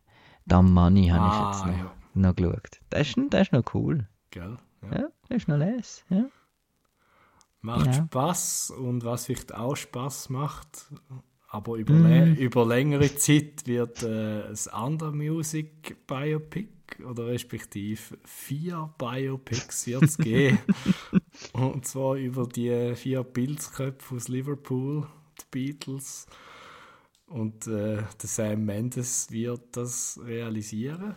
Dumb 0.46 0.70
Money 0.70 1.08
habe 1.08 1.24
ah, 1.24 1.50
ich 1.50 1.56
jetzt 1.56 1.66
noch, 1.66 1.78
ja. 1.78 1.92
noch 2.14 2.36
geschaut. 2.36 2.80
Der 2.92 3.00
ist, 3.00 3.16
der 3.16 3.42
ist 3.42 3.52
noch 3.52 3.74
cool. 3.74 4.08
Gell? 4.30 4.58
Ja, 4.82 4.98
ja 5.00 5.08
der 5.28 5.36
ist 5.36 5.48
noch 5.48 5.56
les. 5.56 6.04
Ja. 6.08 6.24
Macht 7.60 7.84
genau. 7.84 8.04
Spaß 8.04 8.70
und 8.70 9.04
was 9.04 9.26
vielleicht 9.26 9.54
auch 9.54 9.76
Spaß 9.76 10.30
macht, 10.30 10.92
aber 11.52 11.76
über, 11.76 11.92
mm. 11.92 12.36
über 12.36 12.64
längere 12.64 13.14
Zeit 13.14 13.66
wird 13.66 14.02
äh, 14.02 14.44
ein 14.44 14.56
anderes 14.70 15.14
Music 15.14 16.06
Biopic 16.06 16.68
oder 17.06 17.26
respektive 17.26 18.00
vier 18.24 18.90
Biopics 18.96 19.86
wird 19.86 20.02
es 20.02 20.16
geben. 20.16 20.58
und 21.52 21.86
zwar 21.86 22.16
über 22.16 22.46
die 22.46 22.94
vier 22.94 23.22
Pilzköpfe 23.22 24.14
aus 24.14 24.28
Liverpool 24.28 25.06
Beatles. 25.50 26.26
Und 27.26 27.66
äh, 27.66 27.96
der 27.96 28.06
Sam 28.22 28.64
Mendes 28.64 29.30
wird 29.30 29.76
das 29.76 30.18
realisieren. 30.24 31.16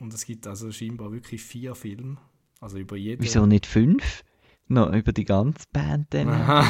Und 0.00 0.12
es 0.12 0.26
gibt 0.26 0.46
also 0.46 0.70
scheinbar 0.70 1.12
wirklich 1.12 1.42
vier 1.42 1.74
Filme. 1.74 2.18
Also 2.60 2.76
über 2.76 2.96
jeden. 2.96 3.22
Wieso 3.22 3.46
nicht 3.46 3.64
fünf? 3.64 4.22
Noch 4.72 4.92
über 4.92 5.12
die 5.12 5.24
ganze 5.24 5.66
Band 5.72 6.14
dann? 6.14 6.66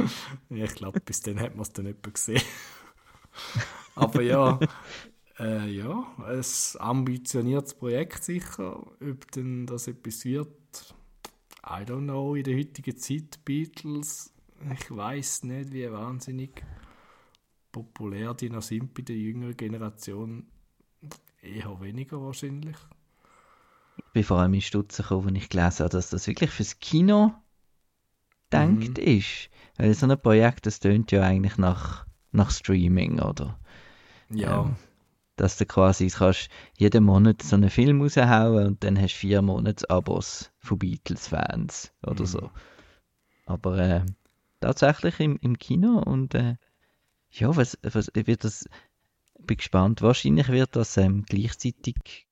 ich 0.50 0.74
glaube, 0.74 1.00
bis 1.00 1.20
dann 1.20 1.38
hat 1.38 1.54
man 1.54 1.62
es 1.62 1.72
dann 1.72 1.84
nicht 1.84 2.02
gesehen. 2.02 2.42
Aber 3.94 4.20
ja, 4.20 4.58
äh, 5.38 5.68
ja, 5.68 6.06
ein 6.18 6.44
ambitioniertes 6.78 7.74
Projekt 7.74 8.24
sicher. 8.24 8.84
Ob 9.00 9.30
denn 9.32 9.66
das 9.66 9.86
etwas 9.86 10.24
wird, 10.24 10.94
I 11.64 11.82
don't 11.84 12.04
know, 12.04 12.34
in 12.34 12.44
der 12.44 12.56
heutigen 12.56 12.96
Zeit, 12.96 13.44
Beatles 13.44 14.32
ich 14.72 14.90
weiß 14.90 15.44
nicht, 15.44 15.72
wie 15.72 15.90
wahnsinnig 15.90 16.64
populär 17.72 18.34
die 18.34 18.50
noch 18.50 18.62
sind 18.62 18.94
bei 18.94 19.02
der 19.02 19.16
jüngeren 19.16 19.56
Generation. 19.56 20.46
Eher 21.42 21.80
weniger 21.80 22.20
wahrscheinlich. 22.22 22.76
Ich 23.98 24.12
bin 24.12 24.24
vor 24.24 24.38
allem 24.38 24.54
in 24.54 24.62
Stutzen 24.62 25.02
gekommen, 25.02 25.34
als 25.34 25.44
ich 25.44 25.48
gelesen 25.48 25.80
habe, 25.80 25.90
dass 25.90 26.10
das 26.10 26.26
wirklich 26.26 26.50
fürs 26.50 26.78
Kino 26.78 27.32
denkt 28.52 28.98
mhm. 28.98 29.04
ist. 29.04 29.50
Weil 29.76 29.94
so 29.94 30.06
ein 30.06 30.20
Projekt, 30.20 30.66
das 30.66 30.80
tönt 30.80 31.12
ja 31.12 31.22
eigentlich 31.22 31.58
nach, 31.58 32.06
nach 32.32 32.50
Streaming, 32.50 33.20
oder? 33.20 33.58
Ja. 34.30 34.62
Ähm, 34.62 34.76
dass 35.36 35.58
du 35.58 35.66
quasi 35.66 36.08
kannst 36.08 36.48
jeden 36.78 37.04
Monat 37.04 37.42
so 37.42 37.56
einen 37.56 37.68
Film 37.68 38.00
raushauen 38.00 38.66
und 38.66 38.84
dann 38.84 38.98
hast 38.98 39.14
du 39.14 39.18
vier 39.18 39.42
Monate 39.42 39.88
Abos 39.90 40.50
von 40.58 40.78
Beatles-Fans 40.78 41.92
oder 42.02 42.22
mhm. 42.22 42.26
so. 42.26 42.50
Aber 43.44 43.78
äh, 43.78 44.06
tatsächlich 44.60 45.20
im, 45.20 45.38
im 45.42 45.58
Kino 45.58 45.98
und 45.98 46.34
äh, 46.34 46.56
ja, 47.30 47.54
was, 47.54 47.78
was 47.82 48.10
wird 48.14 48.44
das, 48.44 48.66
bin 49.38 49.58
gespannt, 49.58 50.00
wahrscheinlich 50.00 50.48
wird 50.48 50.74
das 50.74 50.96
ähm, 50.96 51.24
gleichzeitig 51.28 52.25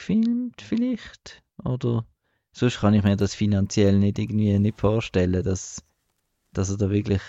gefilmt 0.00 0.62
vielleicht 0.62 1.42
oder 1.62 2.06
sonst 2.52 2.80
kann 2.80 2.94
ich 2.94 3.04
mir 3.04 3.16
das 3.16 3.34
finanziell 3.34 3.98
nicht 3.98 4.18
irgendwie 4.18 4.58
nicht 4.58 4.80
vorstellen, 4.80 5.44
dass, 5.44 5.84
dass 6.52 6.70
er 6.70 6.78
da 6.78 6.90
wirklich 6.90 7.20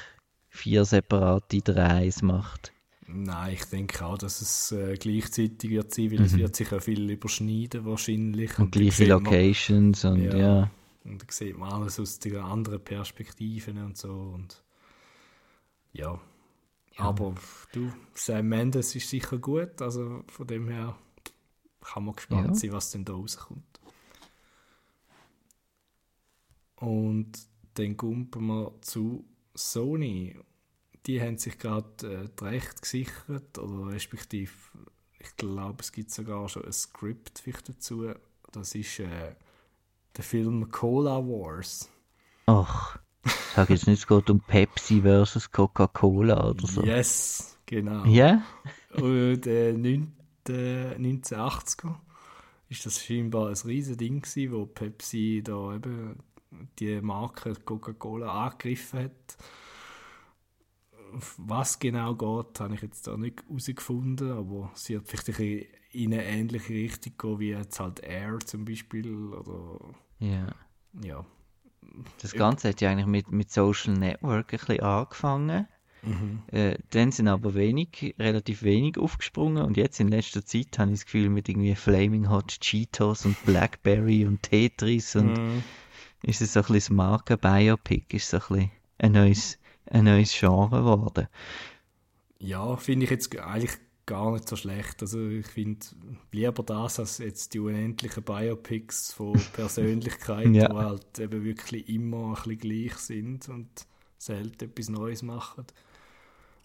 vier 0.48 0.86
separate 0.86 1.62
Drehs 1.62 2.22
macht. 2.22 2.72
Nein, 3.08 3.56
ich 3.56 3.66
denke 3.66 4.06
auch, 4.06 4.18
dass 4.18 4.40
es 4.42 4.72
äh, 4.72 4.96
gleichzeitig 4.96 5.70
wird 5.70 5.94
sein, 5.94 6.12
weil 6.12 6.20
mhm. 6.20 6.26
es 6.26 6.38
wird 6.38 6.56
sich 6.56 6.72
auch 6.72 6.82
viel 6.82 7.10
überschneiden 7.10 7.86
wahrscheinlich. 7.86 8.58
Und, 8.58 8.66
und 8.66 8.72
gleiche 8.72 9.06
Locations 9.06 10.04
man, 10.04 10.14
und 10.14 10.24
ja. 10.24 10.38
ja. 10.38 10.72
Und 11.04 11.22
da 11.22 11.26
sieht 11.30 11.58
man 11.58 11.74
alles 11.74 12.00
aus 12.00 12.20
der 12.20 12.44
anderen 12.44 12.82
Perspektiven 12.82 13.84
und 13.84 13.98
so. 13.98 14.14
Und 14.14 14.64
ja. 15.92 16.20
ja. 16.94 17.04
Aber 17.04 17.36
du, 17.74 17.92
Sam 18.14 18.48
Mendes 18.48 18.96
ist 18.96 19.10
sicher 19.10 19.40
gut. 19.40 19.82
Also 19.82 20.24
von 20.28 20.48
dem 20.48 20.70
her 20.70 20.96
kann 21.82 22.06
man 22.06 22.16
gespannt 22.16 22.48
ja. 22.48 22.54
sein, 22.56 22.72
was 22.72 22.92
denn 22.92 23.06
da 23.06 23.14
rauskommt. 23.14 23.80
Und 26.76 27.32
dann 27.76 27.98
kommen 27.98 28.30
wir 28.34 28.74
zu 28.82 29.26
Sony. 29.54 30.36
Die 31.06 31.22
haben 31.22 31.38
sich 31.38 31.58
gerade 31.58 31.88
äh, 32.04 32.30
die 32.40 32.44
Rechte 32.44 32.82
gesichert, 32.82 33.58
oder 33.58 33.92
respektive, 33.92 34.52
ich 35.20 35.36
glaube, 35.36 35.78
es 35.82 35.92
gibt 35.92 36.12
sogar 36.12 36.48
schon 36.50 36.66
ein 36.66 36.74
Skript 36.74 37.44
dazu. 37.68 38.12
Das 38.52 38.76
ist 38.76 39.00
äh, 39.00 39.36
der 40.16 40.24
Film 40.24 40.70
Cola 40.72 41.18
Wars. 41.18 41.90
Ach, 42.48 43.00
sag 43.56 43.70
jetzt 43.70 43.88
nicht, 43.88 44.00
es 44.00 44.08
geht 44.08 44.30
um 44.30 44.40
Pepsi 44.42 45.02
versus 45.02 45.52
Coca-Cola 45.52 46.50
oder 46.50 46.68
so. 46.68 46.84
Yes, 46.84 47.58
genau. 47.66 48.06
Ja? 48.06 48.44
Yeah? 48.96 49.04
Und 49.04 49.48
äh, 49.48 49.74
1980er 50.50 51.96
ist 52.70 52.86
das 52.86 53.04
scheinbar 53.04 53.50
ein 53.50 53.58
riesiges 53.66 53.98
Ding 53.98 54.22
gewesen, 54.22 54.52
wo 54.52 54.66
Pepsi 54.66 55.42
da 55.44 55.76
eben 55.76 56.20
die 56.80 57.02
Marke 57.02 57.54
Coca-Cola 57.54 58.46
angegriffen 58.46 59.00
hat. 59.00 59.38
Was 61.38 61.80
genau 61.80 62.16
geht, 62.16 62.60
habe 62.60 62.76
ich 62.76 62.82
jetzt 62.82 63.08
da 63.08 63.18
nicht 63.18 63.44
herausgefunden, 63.44 64.32
aber 64.32 64.72
sie 64.76 64.98
hat 64.98 65.08
vielleicht 65.08 65.40
ein 65.40 65.66
in 65.94 66.14
eine 66.14 66.24
ähnliche 66.24 66.74
Richtung 66.74 67.14
gehen 67.18 67.40
wie 67.40 67.50
jetzt 67.50 67.80
halt 67.80 68.00
Air 68.00 68.40
zum 68.40 68.66
Beispiel 68.66 69.34
oder 69.34 69.94
ja. 70.20 70.48
ja. 71.04 71.26
Das 72.22 72.34
Ganze 72.34 72.70
hat 72.70 72.82
ja 72.82 72.92
eigentlich 72.92 73.08
mit, 73.08 73.32
mit 73.32 73.52
Social 73.52 73.94
Network 73.94 74.54
ein 74.54 74.60
bisschen 74.60 74.80
angefangen. 74.80 75.68
Mhm. 76.04 76.42
Äh, 76.48 76.78
dann 76.90 77.12
sind 77.12 77.28
aber 77.28 77.54
wenig, 77.54 78.16
relativ 78.18 78.64
wenig 78.64 78.98
aufgesprungen 78.98 79.64
und 79.64 79.78
jetzt 79.78 80.00
in 80.00 80.08
letzter 80.08 80.44
Zeit 80.46 80.78
habe 80.80 80.92
ich 80.92 81.00
das 81.00 81.06
Gefühl 81.06 81.30
mit 81.30 81.48
irgendwie 81.48 81.76
Flaming 81.76 82.30
Hot 82.30 82.60
Cheetos 82.60 83.26
und 83.26 83.44
Blackberry 83.46 84.26
und 84.26 84.42
Tetris 84.44 85.16
und 85.16 85.34
mhm. 85.34 85.64
ist 86.24 86.42
es 86.42 86.54
so 86.54 86.62
ein 86.62 86.66
bisschen 86.68 86.98
das 86.98 87.06
Marken-Biopic, 87.06 88.16
ist 88.16 88.30
so 88.30 88.38
ein 88.38 88.44
bisschen 88.48 88.72
ein 88.98 89.12
neues, 89.12 89.60
ein 89.86 90.06
neues 90.06 90.34
Genre 90.38 90.80
geworden. 90.80 91.28
Ja, 92.40 92.76
finde 92.78 93.04
ich 93.06 93.12
jetzt 93.12 93.38
eigentlich 93.38 93.78
gar 94.08 94.34
nicht 94.34 94.50
so 94.50 94.56
schlecht. 94.56 95.02
Also 95.02 95.28
ich 95.28 95.46
finde 95.46 95.86
lieber 96.32 96.64
das 96.64 97.00
als 97.00 97.20
jetzt 97.20 97.54
die 97.54 97.60
unendlichen 97.60 98.24
Biopics 98.24 99.14
von 99.14 99.34
Persönlichkeiten, 99.54 100.56
ja. 100.56 100.68
die 100.68 100.76
halt 100.76 101.20
eben 101.20 101.44
wirklich 101.44 101.88
immer 101.88 102.30
ein 102.30 102.34
bisschen 102.34 102.58
gleich 102.58 102.96
sind 102.98 103.50
und 103.50 103.70
selten 104.18 104.66
etwas 104.66 104.90
Neues 104.90 105.24
machen. 105.24 105.66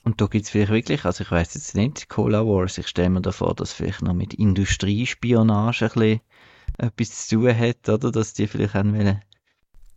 Und 0.06 0.20
da 0.20 0.26
gibt 0.26 0.44
es 0.44 0.50
vielleicht 0.50 0.70
wirklich, 0.70 1.04
also 1.04 1.25
ich 1.25 1.32
weiß 1.32 1.54
jetzt 1.54 1.75
nicht, 1.75 2.08
Cola 2.08 2.46
Wars, 2.46 2.78
ich 2.78 2.86
stelle 2.86 3.10
mir 3.10 3.22
da 3.22 3.32
vor, 3.32 3.56
dass 3.56 3.72
vielleicht 3.72 4.02
noch 4.02 4.14
mit 4.14 4.34
Industriespionage 4.34 5.86
ein 5.86 5.90
bisschen 5.90 6.20
etwas 6.78 7.26
zu 7.26 7.40
tun 7.40 7.58
hat, 7.58 7.88
oder? 7.88 8.12
Dass 8.12 8.32
die 8.32 8.46
vielleicht 8.46 8.76
auch 8.76 8.84
wollen 8.84 9.20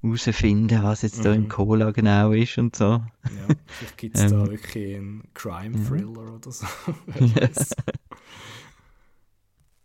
herausfinden, 0.02 0.82
was 0.82 1.04
jetzt 1.04 1.20
mhm. 1.20 1.24
da 1.24 1.34
im 1.34 1.44
mhm. 1.44 1.50
Cola 1.50 1.92
genau 1.92 2.32
ist 2.32 2.58
und 2.58 2.76
so. 2.76 2.86
Ja, 2.86 3.56
vielleicht 3.68 3.98
gibt 4.00 4.16
es 4.16 4.24
ähm, 4.24 4.30
da 4.32 4.48
wirklich 4.50 4.96
einen 4.96 5.24
Crime-Thriller 5.36 6.26
ja. 6.26 6.34
oder 6.34 6.52
so. 6.52 6.66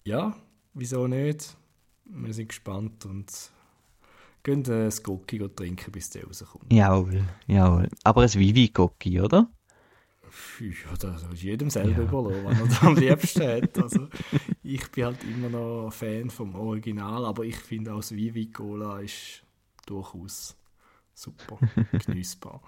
ja, 0.05 0.35
wieso 0.73 1.07
nicht? 1.07 1.55
Wir 2.07 2.33
sind 2.33 2.49
gespannt 2.49 3.05
und 3.05 3.31
gehen 4.43 4.63
das 4.63 5.03
Gocki 5.03 5.47
trinken, 5.55 5.93
bis 5.93 6.09
der 6.09 6.25
rauskommt. 6.25 6.73
Jawohl, 6.73 7.25
jawohl. 7.47 7.91
Aber 8.05 8.23
ein 8.23 8.33
Vivi-Gocki, 8.33 9.21
oder? 9.21 9.51
Ja, 10.61 10.97
das 10.99 11.23
ist 11.23 11.43
jedem 11.43 11.71
selber 11.71 12.03
ja. 12.03 12.09
überlassen, 12.09 12.45
wenn 12.45 12.57
er 12.57 12.67
das 12.67 12.83
am 12.83 12.97
liebsten 12.97 13.43
hat. 13.43 13.79
Also, 13.79 14.09
ich 14.63 14.91
bin 14.91 15.05
halt 15.05 15.25
immer 15.25 15.49
noch 15.49 15.91
Fan 15.91 16.31
vom 16.31 16.55
Original, 16.55 17.25
aber 17.25 17.45
ich 17.45 17.57
finde 17.57 17.93
auch 17.93 17.99
das 17.99 18.15
Vivi 18.15 18.51
Cola 18.51 19.01
ist 19.01 19.43
durchaus 19.87 20.57
super 21.15 21.59
genießbar. 22.07 22.61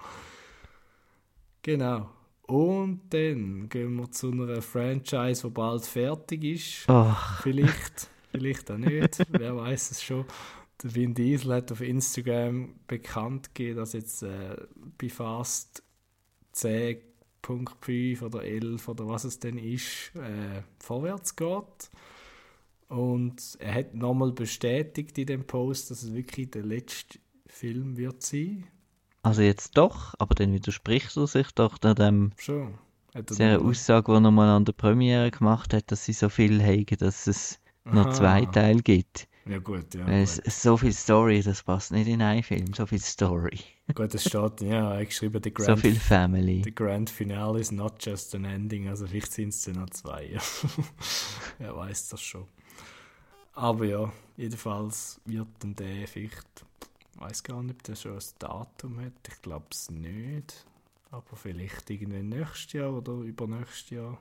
genau. 1.63 2.11
Und 2.43 3.03
dann 3.11 3.69
gehen 3.69 3.97
wir 3.97 4.11
zu 4.13 4.31
einer 4.31 4.63
Franchise, 4.63 5.43
die 5.49 5.51
bald 5.51 5.85
fertig 5.85 6.45
ist. 6.45 6.85
Ach. 6.87 7.43
Vielleicht, 7.43 8.09
vielleicht 8.31 8.71
auch 8.71 8.79
nicht. 8.79 9.19
Wer 9.31 9.57
weiß 9.57 9.91
es 9.91 10.03
schon. 10.03 10.25
Der 10.83 10.95
Vin 10.95 11.15
Diesel 11.15 11.55
hat 11.55 11.73
auf 11.73 11.81
Instagram 11.81 12.75
bekannt 12.87 13.53
gegeben, 13.55 13.79
dass 13.79 13.95
jetzt 13.95 14.23
äh, 14.23 14.57
bei 14.97 15.09
Fast 15.09 15.83
10.5 17.47 18.23
oder 18.23 18.43
11 18.43 18.89
oder 18.89 19.07
was 19.09 19.25
es 19.25 19.39
denn 19.39 19.59
ist, 19.59 20.13
äh, 20.17 20.63
vorwärts 20.79 21.37
geht. 21.37 21.91
Und 22.89 23.57
er 23.59 23.75
hat 23.75 23.95
nochmal 23.95 24.33
bestätigt 24.33 25.19
in 25.19 25.27
dem 25.27 25.47
Post, 25.47 25.91
dass 25.91 26.03
es 26.03 26.15
wirklich 26.15 26.51
der 26.51 26.63
letzte 26.63 27.19
Film 27.47 27.97
wird 27.97 28.23
sein. 28.23 28.67
Also 29.23 29.43
jetzt 29.43 29.77
doch, 29.77 30.15
aber 30.19 30.35
dann 30.37 30.53
widerspricht 30.53 31.17
er 31.17 31.27
sich 31.27 31.51
doch 31.53 31.79
an 31.83 31.97
dem 31.97 32.33
Schon. 32.37 32.75
sehr 33.31 33.61
Aussage, 33.61 34.13
die 34.13 34.17
er 34.17 34.21
nochmal 34.21 34.49
an 34.51 34.65
der 34.65 34.73
Premiere 34.73 35.33
gemacht 35.33 35.75
hat, 35.75 35.91
dass 35.91 36.05
sie 36.05 36.13
so 36.13 36.29
viel 36.29 36.63
haben, 36.63 36.87
dass 36.99 37.27
es 37.27 37.59
Aha. 37.85 37.95
noch 37.95 38.13
zwei 38.13 38.45
Teile 38.47 38.83
gibt. 38.83 39.27
Ja 39.49 39.59
gut, 39.59 39.95
ja. 39.95 40.07
Es, 40.09 40.37
so 40.37 40.77
viel 40.77 40.93
Story, 40.93 41.41
das 41.41 41.63
passt 41.63 41.93
nicht 41.93 42.09
in 42.09 42.21
einen 42.21 42.43
Film, 42.43 42.75
so 42.75 42.85
viel 42.85 43.01
Story. 43.01 43.61
Gut, 43.95 44.13
es 44.13 44.25
steht, 44.25 44.61
ja, 44.63 44.97
hat 44.97 45.07
geschrieben, 45.07 45.41
the 45.41 45.55
grand, 45.55 45.69
so 45.69 45.77
viel 45.77 45.95
Family. 45.95 46.63
The 46.65 46.75
grand 46.75 47.09
finale 47.09 47.61
is 47.61 47.71
not 47.71 48.05
just 48.05 48.35
an 48.35 48.45
ending, 48.45 48.89
also 48.89 49.07
vielleicht 49.07 49.33
sind 49.33 49.51
es 49.51 49.63
dann 49.63 49.77
noch 49.77 49.91
zwei. 49.91 50.37
er 51.61 51.77
weiß 51.77 52.09
das 52.09 52.21
schon. 52.21 52.47
Aber 53.53 53.85
ja, 53.85 54.13
jedenfalls 54.37 55.21
wird 55.25 55.47
dann 55.61 55.77
der 55.77 56.09
vielleicht 56.09 56.67
ich 57.17 57.23
weiß 57.23 57.43
gar 57.45 57.63
nicht, 57.63 57.77
ob 57.77 57.83
der 57.85 57.97
schon 57.97 58.13
ein 58.13 58.25
Datum 58.39 59.01
hat. 59.01 59.13
Ich 59.27 59.41
glaube 59.41 59.67
es 59.71 59.91
nicht. 59.91 60.67
Aber 61.11 61.35
vielleicht 61.35 61.89
irgendwann 61.89 62.29
nächstes 62.29 62.75
Jahr 62.75 62.93
oder 62.93 63.13
übernächstes 63.13 63.91
Jahr 63.91 64.19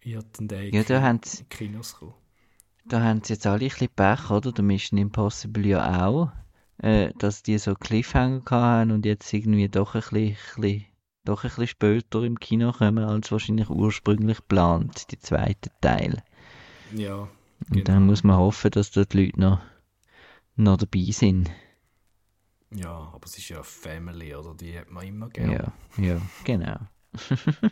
wird 0.00 0.26
dann 0.38 0.48
der 0.48 0.70
ja, 0.70 0.80
in 0.80 1.20
die 1.20 1.44
Kinos 1.50 1.96
kommen. 1.96 2.14
Da 2.86 3.02
haben 3.02 3.22
sie 3.22 3.34
jetzt 3.34 3.46
alle 3.46 3.64
ein 3.64 3.68
bisschen 3.68 3.88
Pech, 3.88 4.30
oder? 4.30 4.52
Der 4.52 4.64
Mission 4.64 4.98
Impossible 4.98 5.66
ja 5.66 6.06
auch. 6.06 6.30
Äh, 6.78 7.12
dass 7.18 7.42
die 7.42 7.56
so 7.58 7.74
Cliffhanger 7.74 8.42
hatten 8.50 8.90
und 8.90 9.06
jetzt 9.06 9.32
irgendwie 9.32 9.68
doch 9.68 9.94
ein 9.94 10.00
bisschen, 10.00 10.36
bisschen, 10.56 10.84
doch 11.24 11.44
ein 11.44 11.48
bisschen 11.48 11.66
später 11.68 12.22
im 12.22 12.38
Kino 12.38 12.72
kommen, 12.72 13.04
als 13.04 13.30
wahrscheinlich 13.32 13.70
ursprünglich 13.70 14.38
geplant, 14.38 15.10
die 15.12 15.18
zweite 15.18 15.70
Teil. 15.80 16.22
Ja. 16.92 17.28
Genau. 17.60 17.78
Und 17.78 17.88
dann 17.88 18.06
muss 18.06 18.24
man 18.24 18.36
hoffen, 18.36 18.70
dass 18.72 18.90
dort 18.90 19.12
die 19.12 19.26
Leute 19.26 19.40
noch 19.40 19.60
noch 20.56 20.76
dabei 20.76 21.06
sind. 21.10 21.50
Ja, 22.70 23.10
aber 23.12 23.24
es 23.24 23.38
ist 23.38 23.48
ja 23.48 23.62
Family, 23.62 24.34
oder? 24.34 24.54
Die 24.54 24.78
hat 24.78 24.90
man 24.90 25.06
immer 25.06 25.28
gerne. 25.28 25.72
Ja, 25.96 26.04
ja, 26.04 26.20
genau. 26.44 26.76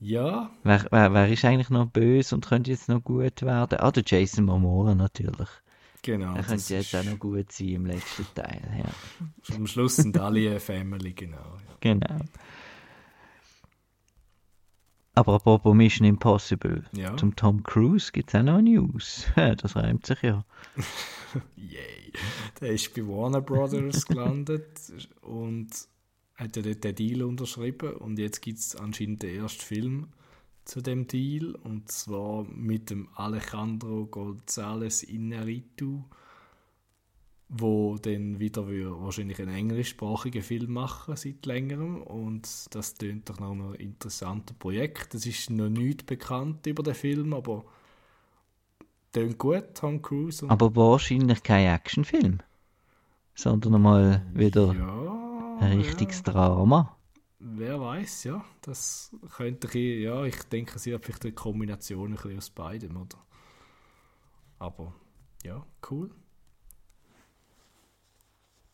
ja. 0.00 0.50
Wer, 0.62 0.86
wer, 0.90 1.12
wer 1.12 1.28
ist 1.28 1.44
eigentlich 1.44 1.70
noch 1.70 1.86
böse 1.86 2.34
und 2.34 2.46
könnte 2.46 2.70
jetzt 2.70 2.88
noch 2.88 3.02
gut 3.02 3.42
werden? 3.42 3.78
Ah, 3.80 3.90
der 3.90 4.02
Jason 4.06 4.44
Momoa 4.44 4.94
natürlich. 4.94 5.48
Genau. 6.02 6.34
Er 6.34 6.42
könnte 6.42 6.74
jetzt 6.74 6.94
auch 6.94 7.04
noch 7.04 7.18
gut 7.18 7.50
sein 7.50 7.68
im 7.68 7.86
letzten 7.86 8.26
Teil, 8.34 8.60
ja. 8.78 9.54
Am 9.56 9.66
Schluss 9.66 9.96
sind 9.96 10.18
alle 10.18 10.50
eine 10.50 10.60
Family, 10.60 11.14
genau. 11.14 11.36
Ja. 11.36 11.76
Genau. 11.80 12.20
Aber 15.14 15.34
apropos 15.34 15.74
Mission 15.74 16.06
Impossible, 16.06 16.84
ja. 16.92 17.16
zum 17.16 17.36
Tom 17.36 17.62
Cruise 17.62 18.10
gibt 18.12 18.30
es 18.30 18.34
auch 18.34 18.42
noch 18.42 18.60
News. 18.60 19.26
Das 19.56 19.76
reimt 19.76 20.04
sich 20.06 20.20
ja. 20.22 20.44
Yay. 21.56 22.12
Der 22.60 22.72
ist 22.72 22.94
bei 22.94 23.02
Warner 23.02 23.40
Brothers 23.40 24.04
gelandet 24.06 24.92
und 25.22 25.70
hat 26.34 26.56
ja 26.56 26.62
dort 26.62 26.84
den 26.84 26.94
Deal 26.94 27.22
unterschrieben 27.22 27.94
und 27.94 28.18
jetzt 28.18 28.42
gibt 28.42 28.58
es 28.58 28.76
anscheinend 28.76 29.22
den 29.22 29.40
ersten 29.40 29.62
Film 29.62 30.08
zu 30.64 30.80
dem 30.80 31.06
Deal 31.06 31.54
und 31.54 31.90
zwar 31.90 32.44
mit 32.44 32.90
dem 32.90 33.08
Alejandro 33.14 34.08
González 34.10 35.04
Inarritu 35.04 36.04
wo 37.48 37.96
dann 37.98 38.40
wieder 38.40 38.66
wahrscheinlich 38.66 39.40
einen 39.40 39.54
englischsprachigen 39.54 40.42
Film 40.42 40.72
machen 40.72 41.14
seit 41.16 41.46
längerem 41.46 42.02
und 42.02 42.48
das 42.74 42.94
tönt 42.94 43.28
doch 43.28 43.38
nach 43.38 43.50
einem 43.50 43.74
interessanten 43.74 44.56
Projekt. 44.58 45.14
Es 45.14 45.26
ist 45.26 45.50
noch 45.50 45.68
nicht 45.68 46.06
bekannt 46.06 46.66
über 46.66 46.82
den 46.82 46.94
Film, 46.94 47.32
aber 47.32 47.64
tönt 49.12 49.38
gut, 49.38 49.74
Tom 49.74 50.02
Cruise. 50.02 50.44
aber 50.48 50.74
wahrscheinlich 50.74 51.42
kein 51.42 51.72
Actionfilm, 51.72 52.40
sondern 53.34 53.80
mal 53.80 54.26
wieder 54.34 54.74
ja, 54.74 55.23
ein 55.60 55.78
richtiges 55.80 56.22
ja. 56.26 56.32
Drama. 56.32 56.96
Wer 57.38 57.80
weiß, 57.80 58.24
ja, 58.24 58.44
das 58.62 59.14
könnte 59.36 59.66
ich, 59.78 60.02
ja, 60.02 60.24
ich 60.24 60.42
denke, 60.44 60.78
sie 60.78 60.94
hat 60.94 61.04
vielleicht 61.04 61.24
eine 61.24 61.34
Kombination 61.34 62.12
ein 62.12 62.14
bisschen 62.14 62.38
aus 62.38 62.50
beidem, 62.50 62.96
oder? 62.96 63.18
Aber 64.58 64.94
ja, 65.44 65.64
cool. 65.90 66.10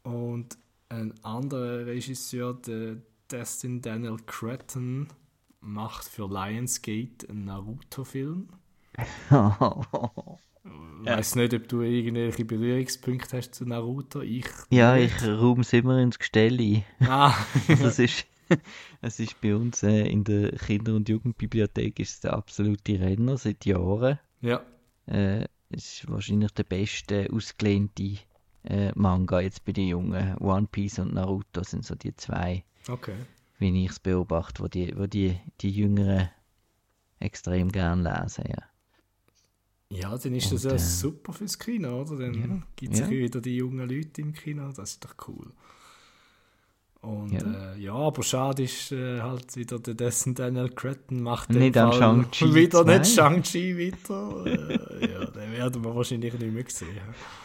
Und 0.05 0.57
ein 0.89 1.13
anderer 1.25 1.87
Regisseur, 1.87 2.55
der 2.55 2.97
Destin 3.31 3.83
Daniel 3.83 4.19
Cretton, 4.27 5.09
macht 5.61 6.09
für 6.09 6.29
Lionsgate 6.29 7.29
einen 7.29 7.45
Naruto-Film. 7.47 8.49
Ich 10.65 11.07
weiß 11.07 11.37
nicht, 11.37 11.55
ob 11.55 11.69
du 11.69 11.81
irgendwelche 11.81 12.45
Berührungspunkte 12.45 13.39
hast 13.39 13.55
zu 13.55 13.65
Naruto. 13.65 14.21
Ich 14.21 14.45
ja, 14.69 14.97
nicht. 14.97 15.17
ich 15.17 15.27
räume 15.27 15.63
es 15.63 15.73
immer 15.73 15.99
ins 15.99 16.19
Gestell 16.19 16.83
Ah. 17.01 17.35
das 17.69 17.99
ist, 17.99 18.27
es 19.01 19.19
ist 19.21 19.41
bei 19.41 19.55
uns 19.55 19.83
äh, 19.83 20.07
in 20.07 20.25
der 20.25 20.53
Kinder- 20.53 20.95
und 20.95 21.09
Jugendbibliothek 21.09 21.99
ist 22.01 22.25
der 22.25 22.35
absolute 22.35 23.01
Renner 23.01 23.39
seit 23.39 23.65
Jahren. 23.65 24.19
Ja. 24.43 24.63
Äh, 25.07 25.47
es 25.71 26.03
ist 26.03 26.11
wahrscheinlich 26.11 26.51
der 26.53 26.65
beste 26.65 27.29
ausgelehnte 27.33 28.19
äh, 28.65 28.93
Manga 28.95 29.41
jetzt 29.41 29.65
bei 29.65 29.73
den 29.73 29.89
Jungen. 29.89 30.37
One 30.39 30.69
Piece 30.71 30.99
und 30.99 31.15
Naruto 31.15 31.63
sind 31.63 31.87
so 31.87 31.95
die 31.95 32.15
zwei, 32.17 32.65
okay. 32.89 33.15
wie 33.59 33.85
ich 33.85 33.91
es 33.91 34.01
beobachte, 34.01 34.63
wo 34.63 34.69
die, 34.69 34.95
wo 34.97 35.07
die, 35.07 35.39
die 35.61 35.71
Jüngeren 35.71 36.29
extrem 37.21 37.71
gern 37.71 38.03
lesen, 38.03 38.45
ja. 38.49 38.70
Ja, 39.93 40.17
dann 40.17 40.35
ist 40.35 40.47
und, 40.47 40.55
das 40.55 40.65
ja 40.65 40.73
äh, 40.73 40.79
super 40.79 41.33
fürs 41.33 41.59
Kino, 41.59 42.01
oder? 42.03 42.17
Dann 42.17 42.35
ja, 42.35 42.63
gibt 42.77 42.95
es 42.95 43.01
ja. 43.01 43.11
wieder 43.11 43.41
die 43.41 43.57
jungen 43.57 43.89
Leute 43.89 44.21
im 44.21 44.33
Kino, 44.33 44.71
das 44.73 44.93
ist 44.93 45.05
doch 45.05 45.17
cool. 45.29 45.53
Und 47.03 47.33
ja, 47.33 47.73
äh, 47.73 47.79
ja 47.79 47.95
aber 47.95 48.23
schade 48.23 48.63
ist 48.63 48.93
äh, 48.93 49.21
halt 49.21 49.57
wieder 49.57 49.79
der 49.79 49.95
dessen 49.95 50.35
Daniel 50.35 50.69
Cretton 50.69 51.23
macht 51.23 51.51
nicht 51.51 51.75
Fall 51.75 51.93
Shang-Chi 51.95 52.55
wieder 52.55 52.85
nicht 52.85 53.07
Shang-Chi 53.07 53.77
wieder. 53.77 54.47
äh, 54.47 55.11
ja, 55.11 55.25
den 55.25 55.53
werden 55.53 55.83
wir 55.83 55.95
wahrscheinlich 55.95 56.35
nicht 56.35 56.53
mehr 56.53 56.65
sehen. 56.69 56.89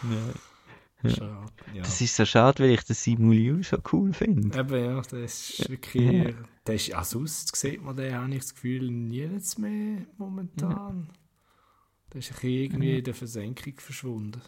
Ja. 0.03 1.09
Schade, 1.09 1.51
ja. 1.73 1.83
Das 1.83 2.01
ist 2.01 2.15
so 2.15 2.25
schade, 2.25 2.63
weil 2.63 2.71
ich 2.71 2.83
den 2.83 2.95
Simu 2.95 3.31
Liu 3.31 3.63
so 3.63 3.77
cool 3.91 4.11
finde. 4.11 4.57
Eben, 4.57 4.83
ja, 4.83 5.01
das 5.01 5.49
ist 5.49 5.69
wirklich. 5.69 6.11
Ja. 6.11 6.31
Der 6.65 6.75
ist, 6.75 6.93
also 6.93 7.19
sonst 7.19 7.55
sieht 7.55 7.81
man 7.83 7.95
den, 7.95 8.13
habe 8.13 8.33
ich 8.33 8.39
das 8.41 8.55
Gefühl, 8.55 8.91
nie 8.91 9.29
mehr 9.57 10.05
momentan. 10.17 11.07
Der 12.15 12.19
ist 12.19 12.31
ein 12.31 12.49
irgendwie 12.49 12.91
ja. 12.91 12.97
in 12.99 13.03
der 13.03 13.13
Versenkung 13.13 13.73
verschwunden. 13.75 14.41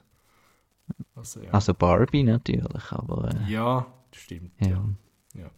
Also, 1.16 1.42
ja. 1.42 1.52
also 1.52 1.74
Barbie 1.74 2.24
natürlich, 2.24 2.92
aber. 2.94 3.30
Äh, 3.46 3.52
ja, 3.52 3.94
stimmt. 4.14 4.54
Ja. 4.62 4.70
ja. 4.70 4.90
ja. 5.34 5.52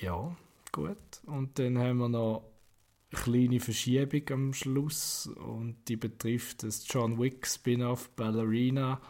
Ja, 0.00 0.36
gut. 0.70 0.96
Und 1.26 1.58
dann 1.58 1.76
haben 1.76 1.98
wir 1.98 2.08
noch 2.08 2.44
kleine 3.10 3.58
Verschiebung 3.58 4.30
am 4.30 4.54
Schluss 4.54 5.26
und 5.26 5.88
die 5.88 5.96
betrifft 5.96 6.62
das 6.62 6.86
John 6.88 7.18
Wick 7.18 7.44
Spin-off 7.44 8.10
Ballerina, 8.10 9.00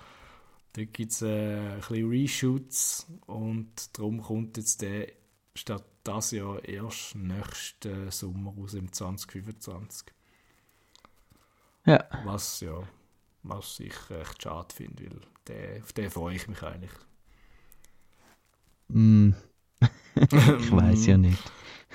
Da 0.73 0.85
gibt 0.85 1.13
es 1.13 1.21
äh, 1.21 1.59
ein 1.59 1.79
bisschen 1.79 2.09
Reshoots 2.09 3.07
und 3.27 3.99
darum 3.99 4.23
kommt 4.23 4.57
jetzt 4.57 4.81
der 4.81 5.09
statt 5.55 5.85
das 6.05 6.31
Jahr 6.33 6.65
erst 6.65 7.15
nächsten 7.15 8.11
Sommer 8.11 8.55
aus 8.59 8.75
im 8.75 8.93
2025. 8.93 10.09
Ja. 11.87 12.05
Was 12.25 12.61
ja, 12.61 12.83
was 13.43 13.81
ich 13.81 13.95
echt 14.11 14.43
schade 14.43 14.75
finde, 14.75 15.11
weil 15.11 15.21
der, 15.47 15.83
auf 15.83 15.93
den 15.93 16.11
freue 16.11 16.37
ich 16.37 16.49
mich 16.49 16.63
eigentlich. 16.63 16.93
Mm. 18.89 19.31
ich 20.15 20.73
weiß 20.73 21.07
ja 21.07 21.17
nicht. 21.17 21.53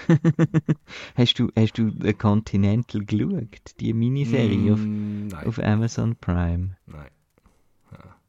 hast, 1.15 1.39
du, 1.39 1.49
hast 1.57 1.73
du 1.77 1.91
The 2.01 2.13
Continental 2.13 3.03
geschaut? 3.05 3.79
Die 3.79 3.93
Miniserie 3.93 4.75
Mm, 4.75 5.33
auf, 5.33 5.47
auf 5.47 5.59
Amazon 5.59 6.15
Prime? 6.17 6.77
Nein. 6.85 7.09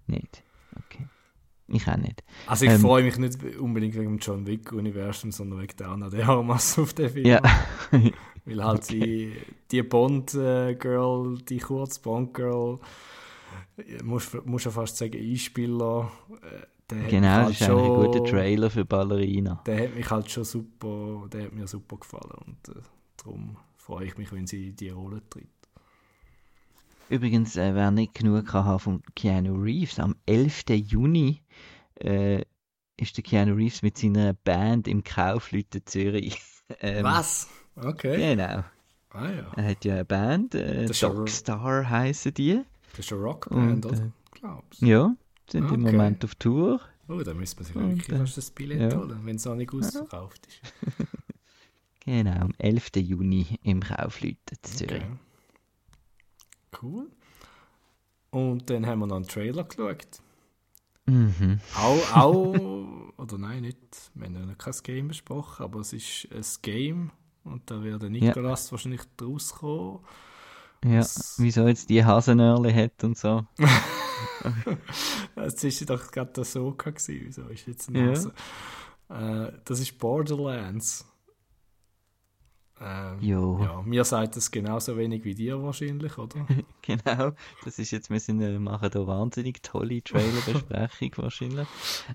Nicht? 0.07 0.43
Okay. 1.69 1.77
Ich 1.77 1.89
auch 1.89 1.97
nicht. 1.97 2.25
Also 2.47 2.65
ich 2.65 2.73
Ähm. 2.73 2.81
freue 2.81 3.05
mich 3.05 3.19
nicht 3.19 3.39
unbedingt 3.59 3.95
wegen 3.95 4.17
dem 4.17 4.19
John 4.19 4.47
Wick-Universum, 4.47 5.33
sondern 5.33 5.61
wegen 5.61 5.77
der 5.77 5.89
Anna 5.89 6.09
de 6.09 6.23
Armas 6.23 6.79
auf 6.79 6.95
den 6.95 7.11
Film. 7.11 7.27
Ja. 7.27 7.43
Weil 8.47 8.65
halt 8.65 8.89
die, 8.91 9.35
die 9.71 9.83
Bond-Girl, 9.83 11.39
die 11.49 11.59
kurz 11.59 11.99
Bond-Girl, 11.99 12.79
muss 14.03 14.37
muss 14.45 14.65
ja 14.65 14.71
fast 14.71 14.97
sagen, 14.97 15.19
Einspieler, 15.19 16.11
äh, 16.43 16.67
der 16.91 17.03
genau, 17.09 17.49
mich 17.49 17.59
das 17.59 17.61
halt 17.61 17.61
ist 17.61 17.63
eigentlich 17.63 17.63
ein 17.63 17.67
schon, 17.67 18.13
guter 18.13 18.25
Trailer 18.25 18.71
für 18.71 18.85
Ballerina. 18.87 19.63
Der 19.67 19.85
hat 19.85 19.95
mich 19.95 20.11
halt 20.11 20.31
schon 20.31 20.45
super, 20.45 21.29
der 21.31 21.45
hat 21.45 21.53
mir 21.53 21.67
super 21.67 21.97
gefallen 21.99 22.33
und 22.47 22.69
äh, 22.77 22.81
darum 23.19 23.57
freue 23.77 24.07
ich 24.07 24.17
mich, 24.17 24.33
wenn 24.33 24.47
sie 24.47 24.69
in 24.69 24.77
die 24.77 24.89
Rolle 24.89 25.21
tritt. 25.29 25.47
Übrigens, 27.09 27.57
äh, 27.57 27.75
wer 27.75 27.91
nicht 27.91 28.15
genug 28.15 28.47
kann 28.47 28.65
haben 28.65 28.79
von 28.79 29.03
Keanu 29.15 29.55
Reeves, 29.55 29.99
am 29.99 30.15
11. 30.27 30.65
Juni 30.71 31.43
äh, 32.01 32.43
ist 32.97 33.17
der 33.17 33.25
Keanu 33.25 33.55
Reeves 33.55 33.83
mit 33.83 33.97
seiner 33.97 34.35
Band 34.35 34.89
im 34.89 35.03
Kaufleuten 35.03 35.83
Zürich. 35.87 36.39
ähm, 36.81 37.05
Was? 37.05 37.49
Okay. 37.77 38.35
Genau. 38.35 38.65
Ah 39.11 39.31
ja. 39.31 39.53
Er 39.57 39.71
hat 39.71 39.85
ja 39.85 39.95
eine 39.95 40.05
Band, 40.05 40.55
äh, 40.55 40.87
ja- 40.87 41.09
Dogstar 41.09 41.89
heißen 41.89 42.35
die. 42.35 42.63
Das 42.91 43.01
ist 43.07 43.13
eine 43.13 43.23
Rockband, 43.23 43.87
Und, 43.87 43.93
oder? 43.93 44.05
äh, 44.07 44.11
Glaubst 44.33 44.83
Ja, 44.83 45.17
sind 45.51 45.71
im 45.73 45.85
Okay. 45.85 45.93
Moment 45.97 46.25
auf 46.25 46.35
Tour. 46.35 46.81
Oh, 47.09 47.21
da 47.23 47.33
müsste 47.33 47.57
man 47.57 47.65
sich 47.65 47.77
Und, 47.77 48.09
wirklich 48.09 48.21
äh, 48.21 48.35
das 48.35 48.51
Billett 48.51 48.93
ja. 48.93 48.99
holen, 48.99 49.21
wenn 49.25 49.37
es 49.37 49.45
noch 49.47 49.55
nicht 49.55 49.73
ausverkauft 49.73 50.47
ist. 50.47 50.61
Genau, 52.05 52.41
am 52.41 52.55
11. 52.57 52.91
Juni 52.97 53.59
im 53.63 53.81
Kaufleuten 53.83 54.57
Zürich. 54.63 55.03
Okay. 55.03 55.07
Cool. 56.83 57.11
Und 58.31 58.69
dann 58.71 58.87
haben 58.87 58.99
wir 59.01 59.07
noch 59.07 59.17
einen 59.17 59.27
Trailer 59.27 59.65
geschaut. 59.65 60.21
Mhm. 61.07 61.61
Auch, 61.77 62.17
auch 62.17 63.13
oder 63.17 63.39
nein, 63.39 63.63
nicht. 63.63 63.79
Wir 64.15 64.27
haben 64.27 64.35
ja 64.35 64.45
noch 64.47 64.59
kein 64.59 64.75
Game 64.83 65.09
besprochen, 65.09 65.65
aber 65.65 65.81
es 65.81 65.93
ist 65.95 66.29
ein 66.31 66.45
Game 66.63 67.11
und 67.45 67.71
da 67.71 67.83
wird 67.83 68.03
der 68.03 68.11
Nikolas 68.11 68.71
wahrscheinlich 68.71 69.01
draus 69.17 69.55
kommen. 69.55 70.01
Ja, 70.85 70.99
Das- 70.99 71.37
wieso 71.39 71.67
jetzt 71.67 71.89
die 71.89 72.05
Hasenörle 72.05 72.75
hat 72.75 73.03
und 73.05 73.17
so. 73.17 73.47
Es 75.37 75.63
ist 75.65 75.89
doch 75.89 76.11
gerade 76.11 76.33
der 76.33 76.45
Soka 76.45 76.91
gewesen. 76.91 77.21
Wieso 77.27 77.43
ist 77.49 77.67
jetzt 77.67 77.89
ein 77.89 77.95
Ja. 77.95 78.07
Hase? 78.09 78.33
Äh, 79.09 79.53
das 79.65 79.81
ist 79.81 79.99
Borderlands. 79.99 81.07
Ähm, 82.81 83.19
Jo. 83.21 83.61
Ja, 83.63 83.83
mir 83.83 84.05
sagt 84.05 84.37
das 84.37 84.51
genauso 84.51 84.97
wenig 84.97 85.25
wie 85.25 85.35
dir 85.35 85.63
wahrscheinlich, 85.63 86.17
oder? 86.19 86.47
Genau, 86.83 87.33
das 87.65 87.79
ist 87.79 87.91
jetzt, 87.91 88.09
wir 88.09 88.21
sind, 88.21 88.41
äh, 88.41 88.59
machen 88.59 88.89
da 88.91 89.07
wahnsinnig 89.07 89.63
tolle 89.63 90.03
Trailerbesprechung 90.03 91.11
wahrscheinlich. 91.17 91.69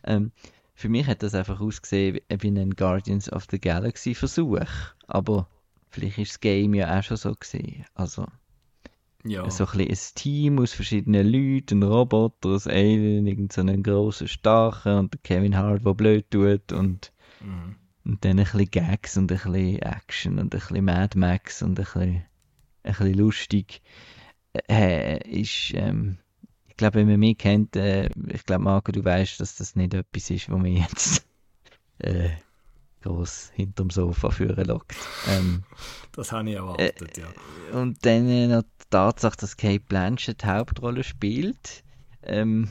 Ähm, 0.03 0.31
für 0.73 0.89
mich 0.89 1.05
hat 1.05 1.21
das 1.21 1.35
einfach 1.35 1.59
ausgesehen 1.61 2.19
wie 2.29 2.41
wie 2.41 2.59
ein 2.59 2.71
Guardians 2.71 3.31
of 3.31 3.45
the 3.51 3.59
Galaxy 3.59 4.15
Versuch, 4.15 4.65
aber 5.07 5.47
vielleicht 5.91 6.17
ist 6.17 6.31
das 6.33 6.39
Game 6.39 6.73
ja 6.73 6.97
auch 6.97 7.03
schon 7.03 7.17
so 7.17 7.33
gesehen. 7.35 7.85
Also 7.93 8.25
Ja. 9.23 9.47
so 9.51 9.65
ein, 9.65 9.77
bisschen 9.77 9.89
ein 9.89 10.15
Team 10.15 10.59
aus 10.59 10.73
verschiedenen 10.73 11.27
Leuten, 11.31 11.79
ein 11.79 11.83
Roboter, 11.83 12.57
ein 12.65 12.71
Alien, 12.71 13.27
irgend 13.27 13.53
so 13.53 13.63
grossen 13.63 14.27
Starken 14.27 14.97
und 14.97 15.23
Kevin 15.23 15.55
Hart, 15.55 15.85
der 15.85 15.93
blöd 15.93 16.31
tut 16.31 16.71
und, 16.71 17.11
Mhm. 17.41 17.75
Und 18.05 18.23
dann 18.25 18.39
ein 18.39 18.43
bisschen 18.45 18.69
Gags 18.69 19.17
und 19.17 19.31
ein 19.31 19.37
bisschen 19.37 19.79
Action 19.81 20.33
und 20.39 20.53
ein 20.53 20.59
bisschen 20.59 20.85
Mad 20.85 21.17
Max 21.17 21.61
und 21.61 21.71
ein 21.71 21.83
bisschen, 21.83 22.23
ein 22.83 22.93
bisschen 22.93 23.13
lustig. 23.13 23.81
Äh, 24.69 25.17
ist, 25.29 25.71
ähm, 25.73 26.17
ich 26.67 26.77
glaube, 26.77 26.99
wenn 26.99 27.07
man 27.07 27.19
mich 27.19 27.37
kennt, 27.37 27.75
äh, 27.75 28.09
ich 28.27 28.45
glaube, 28.45 28.63
Marco, 28.63 28.91
du 28.91 29.03
weißt, 29.03 29.39
dass 29.39 29.55
das 29.55 29.75
nicht 29.75 29.93
etwas 29.93 30.29
ist, 30.29 30.49
wo 30.49 30.57
man 30.57 30.73
jetzt 30.75 31.25
äh, 31.99 32.29
groß 33.01 33.51
hinterm 33.53 33.89
Sofa 33.89 34.29
führen 34.31 34.65
lockt. 34.65 34.95
Ähm, 35.29 35.63
Das 36.11 36.31
habe 36.31 36.49
ich 36.49 36.55
erwartet, 36.55 37.17
ja. 37.17 37.27
und 37.77 38.05
dann 38.05 38.27
äh, 38.29 38.47
noch 38.47 38.63
die 38.63 38.89
Tatsache, 38.89 39.37
dass 39.37 39.57
Kate 39.57 39.79
Blanchett 39.81 40.43
die 40.43 40.47
Hauptrolle 40.47 41.03
spielt. 41.03 41.83
Ähm, 42.21 42.69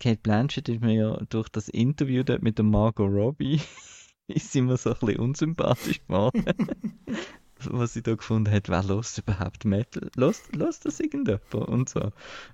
Kate 0.00 0.20
Blanchett 0.22 0.68
ist 0.68 0.80
mir 0.80 0.94
ja 0.94 1.16
durch 1.28 1.48
das 1.48 1.68
Interview 1.68 2.22
dort 2.22 2.42
mit 2.42 2.58
der 2.58 2.64
Margot 2.64 3.10
Robbie 3.10 3.60
ist 4.28 4.52
sie 4.52 4.60
mir 4.60 4.76
so 4.76 4.90
ein 4.90 4.96
bisschen 5.00 5.20
unsympathisch 5.20 6.00
geworden. 6.06 6.44
Was 7.64 7.94
sie 7.94 8.02
da 8.02 8.14
gefunden 8.14 8.52
hat, 8.52 8.68
wer 8.68 8.84
lost 8.84 9.18
überhaupt 9.18 9.64
Metal? 9.64 10.10
Lost, 10.14 10.54
lost 10.54 10.84
das 10.84 11.00
irgendjemand? 11.00 11.54
Und 11.54 11.88
so. 11.88 12.12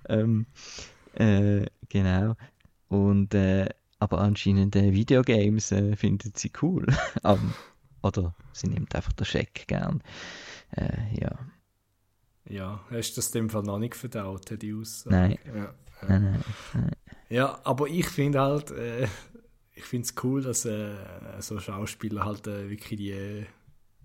Ähm, 0.09 0.47
äh, 1.13 1.67
genau. 1.89 2.35
Und, 2.87 3.35
äh, 3.35 3.69
aber 3.99 4.19
anscheinend 4.19 4.75
äh, 4.75 4.93
Videogames 4.93 5.71
äh, 5.71 5.95
findet 5.95 6.37
sie 6.37 6.51
cool. 6.61 6.87
Ähm, 7.23 7.53
oder 8.01 8.35
sie 8.53 8.67
nimmt 8.67 8.95
einfach 8.95 9.13
den 9.13 9.25
Scheck 9.25 9.65
gern. 9.67 10.01
Äh, 10.71 11.19
ja. 11.19 11.39
Ja, 12.47 12.83
hast 12.91 13.13
du 13.13 13.15
das 13.15 13.31
dem 13.31 13.49
Fall 13.49 13.63
noch 13.63 13.79
nicht 13.79 13.95
verdaut, 13.95 14.61
die 14.61 14.73
Aussage? 14.73 15.15
Nein. 15.15 15.37
Ja, 15.47 15.55
ja. 15.55 15.73
Nein, 16.07 16.43
nein. 16.73 16.91
ja 17.29 17.59
aber 17.63 17.87
ich 17.87 18.07
finde 18.07 18.41
halt, 18.41 18.69
äh, 18.71 19.07
ich 19.75 19.83
finde 19.83 20.05
es 20.07 20.15
cool, 20.23 20.41
dass 20.41 20.65
äh, 20.65 20.95
so 21.39 21.59
Schauspieler 21.59 22.25
halt 22.25 22.47
äh, 22.47 22.69
wirklich 22.69 22.97
die, 22.97 23.45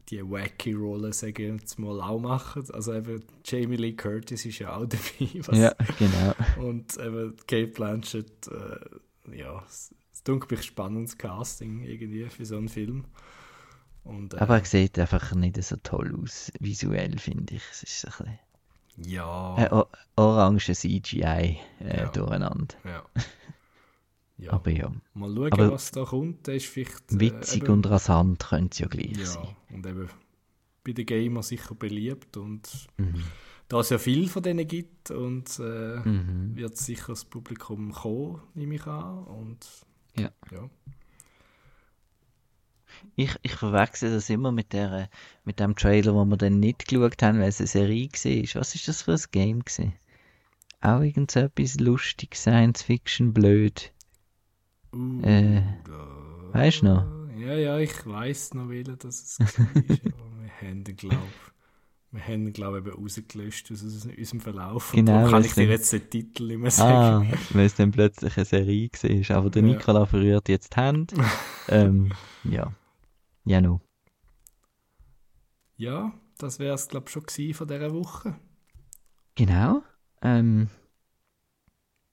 die 0.09 0.23
wacky 0.23 0.73
Rolle, 0.73 1.13
sagen 1.13 1.37
wir 1.39 1.55
jetzt 1.55 1.79
mal, 1.79 2.01
auch 2.01 2.19
machen. 2.21 2.65
Also 2.73 2.93
eben 2.95 3.23
Jamie 3.45 3.77
Lee 3.77 3.93
Curtis 3.93 4.45
ist 4.45 4.59
ja 4.59 4.77
auch 4.77 4.87
dabei. 4.87 5.57
Ja, 5.57 5.73
genau. 5.99 6.67
Und 6.69 6.97
eben 6.99 7.37
Kate 7.47 7.69
Blanchett, 7.69 8.49
äh, 8.49 9.37
ja, 9.39 9.63
es 9.69 9.95
dunkelt 10.25 10.51
mich 10.51 10.65
spannendes 10.65 11.17
Casting 11.17 11.83
irgendwie 11.85 12.29
für 12.29 12.45
so 12.45 12.57
einen 12.57 12.69
Film. 12.69 13.05
Und, 14.03 14.35
äh, 14.35 14.39
Aber 14.39 14.59
er 14.59 14.65
sieht 14.65 14.99
einfach 14.99 15.35
nicht 15.35 15.63
so 15.63 15.77
toll 15.77 16.15
aus, 16.21 16.51
visuell, 16.59 17.17
finde 17.19 17.55
ich. 17.55 17.63
Es 17.71 17.83
ist 17.85 18.05
ein 18.07 18.11
bisschen 18.97 19.11
ja, 19.13 19.57
äh, 19.65 19.85
orange 20.17 20.75
CGI 20.75 21.23
äh, 21.23 21.59
Ja. 21.99 22.07
durcheinander. 22.09 22.75
ja. 22.85 23.05
ja. 24.41 24.53
Aber 24.53 24.71
ja, 24.71 24.93
Mal 25.15 25.35
schauen, 25.35 25.53
aber- 25.53 25.73
was 25.73 25.91
da 25.91 26.05
kommt. 26.05 26.47
Das 26.49 26.57
ist 26.57 26.67
vielleicht, 26.67 27.13
äh, 27.13 27.21
witzig 27.21 27.63
eben- 27.63 27.73
und 27.73 27.87
rasant 27.91 28.47
könnte 28.49 28.73
es 28.73 28.79
ja 28.79 28.87
gleich 28.89 29.27
sein. 29.29 29.45
Ja, 29.45 29.75
und 29.77 29.87
eben 29.87 30.09
bei 30.85 30.93
den 30.93 31.07
Gamern 31.07 31.43
sicher 31.43 31.75
beliebt 31.75 32.37
und 32.37 32.89
Mhm. 32.97 33.23
da 33.69 33.81
es 33.81 33.91
ja 33.91 33.99
viel 33.99 34.29
von 34.29 34.43
denen 34.43 34.67
gibt 34.67 35.11
und 35.11 35.59
äh, 35.59 35.97
Mhm. 36.01 36.57
wird 36.57 36.77
sicher 36.77 37.09
das 37.09 37.25
Publikum 37.25 37.93
kommen, 37.93 38.41
nehme 38.55 38.75
ich 38.77 38.87
an. 38.87 39.25
Und 39.25 39.67
Ja. 40.17 40.31
ja. 40.51 40.69
Ich, 43.17 43.35
ich 43.43 43.53
verwechsel 43.53 44.11
das 44.13 44.29
immer 44.31 44.53
mit, 44.53 44.73
der, 44.73 45.09
mit 45.45 45.61
dem 45.61 45.75
Trailer, 45.77 46.15
wo 46.15 46.25
wir 46.25 46.37
dann 46.37 46.61
nicht 46.61 46.87
geschaut 46.89 47.23
haben, 47.23 47.39
weil 47.41 47.49
es 47.49 47.61
eine 47.61 47.67
Serie 47.69 48.09
war. 48.09 48.61
Was 48.61 48.75
ist 48.75 48.89
das 48.89 49.03
für 49.03 49.13
ein 49.13 49.21
Game? 49.31 49.65
Gewesen? 49.65 49.95
Auch 50.83 51.01
irgend 51.01 51.31
so 51.31 51.41
etwas 51.41 51.79
lustig, 51.79 52.35
Science 52.35 52.83
Fiction, 52.83 53.33
blöd. 53.33 53.93
Uh, 54.93 55.23
Äh, 55.23 55.63
da- 55.85 56.53
weisst 56.53 56.83
du 56.83 56.87
noch? 56.87 57.07
Ja, 57.37 57.55
ja, 57.55 57.79
ich 57.79 58.05
weiß 58.07 58.55
noch, 58.55 58.69
welcher 58.69 58.97
das 58.97 59.39
es 59.39 59.41
war. 59.41 59.47
aber 59.67 60.43
wir 60.43 60.69
haben 60.69 60.85
den, 60.85 60.97
glaube 60.97 61.27
wir 62.13 62.27
haben 62.27 62.47
ihn, 62.49 62.53
glaube 62.53 62.81
ich, 62.81 62.87
eben 62.87 63.01
rausgelöscht 63.01 63.71
aus 63.71 63.85
us- 63.85 64.05
unserem 64.07 64.41
Verlauf. 64.41 64.93
Und 64.93 64.97
Genau, 64.97 65.13
darum 65.19 65.31
kann 65.31 65.45
ich 65.45 65.55
dir 65.55 65.67
jetzt 65.69 65.93
den 65.93 66.11
Titel 66.11 66.47
nicht 66.49 66.59
mehr 66.59 66.67
Ah, 66.67 67.21
sagen. 67.21 67.33
weil 67.51 67.67
es 67.67 67.77
dann 67.77 67.93
plötzlich 67.93 68.37
eine 68.37 68.45
Serie 68.45 68.91
war. 69.29 69.37
Aber 69.37 69.51
der 69.51 69.63
Ja. 69.63 69.69
Nikola 69.69 70.07
verrührt 70.07 70.49
jetzt 70.49 70.75
die 70.75 70.81
Hand. 70.81 71.15
ähm, 71.69 72.13
ja. 72.43 72.73
Ja, 73.45 73.61
no. 73.61 73.81
Ja, 75.77 76.13
das 76.39 76.59
wäre 76.59 76.75
es, 76.75 76.89
glaube 76.89 77.07
ich, 77.07 77.13
schon 77.13 77.55
von 77.55 77.69
dieser 77.69 77.95
Woche. 77.95 78.35
Genau. 79.37 79.83
Ähm, 80.21 80.69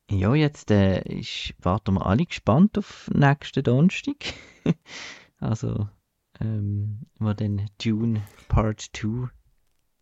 ja, 0.10 0.34
jetzt 0.36 0.72
äh, 0.72 1.02
ist, 1.02 1.54
warten 1.62 1.96
wir 1.96 2.06
alle 2.06 2.26
gespannt 2.26 2.78
auf 2.78 3.10
nächsten 3.14 3.64
Donnerstag. 3.64 4.34
also, 5.40 5.88
ähm, 6.40 7.02
wo 7.20 7.34
dann 7.34 7.70
Dune 7.84 8.24
Part 8.48 8.90
2 8.94 9.30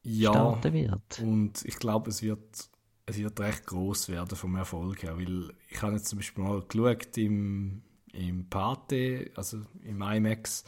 Ja, 0.03 0.31
starten 0.31 0.73
wird. 0.73 1.19
und 1.21 1.63
ich 1.65 1.77
glaube, 1.77 2.09
es 2.09 2.21
wird 2.21 2.69
es 3.05 3.17
wird 3.17 3.39
recht 3.39 3.67
groß 3.67 4.09
werden 4.09 4.35
vom 4.35 4.55
Erfolg 4.55 5.03
her, 5.03 5.17
weil 5.17 5.53
ich 5.69 5.81
habe 5.81 5.93
jetzt 5.93 6.07
zum 6.07 6.19
Beispiel 6.19 6.43
mal 6.43 6.61
geschaut 6.61 7.17
im, 7.17 7.83
im 8.13 8.49
Pate, 8.49 9.31
also 9.35 9.61
im 9.83 10.01
IMAX, 10.01 10.63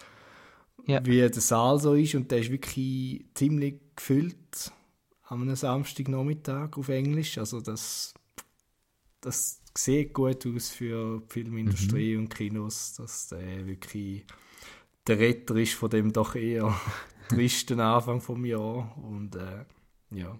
ja. 0.86 1.04
wie 1.06 1.17
der 1.17 1.34
Saal 1.34 1.80
so 1.80 1.95
ist 1.95 2.15
und 2.15 2.30
der 2.32 2.39
ist 2.39 2.52
wirklich 2.52 3.26
ziemlich 3.34 3.82
gefüllt 3.95 4.71
am 5.23 5.41
einem 5.41 5.56
Samstagnachmittag 5.56 6.78
auf 6.78 6.89
Englisch, 6.89 7.38
also 7.38 7.60
das, 7.60 8.13
das 9.21 9.62
sieht 9.75 10.13
gut 10.13 10.45
aus 10.45 10.69
für 10.69 11.19
die 11.19 11.34
Filmindustrie 11.34 12.15
mhm. 12.15 12.23
und 12.23 12.30
Kinos, 12.30 12.95
dass 12.95 13.27
der 13.27 13.65
wirklich 13.65 14.25
der 15.06 15.19
Retter 15.19 15.56
ist 15.56 15.73
von 15.73 15.89
dem 15.89 16.12
doch 16.12 16.36
eher 16.36 16.75
tristen 17.30 17.80
Anfang 17.80 18.21
vom 18.21 18.45
Jahr 18.45 18.97
und 18.97 19.36
äh, 19.36 19.65
ja. 20.12 20.38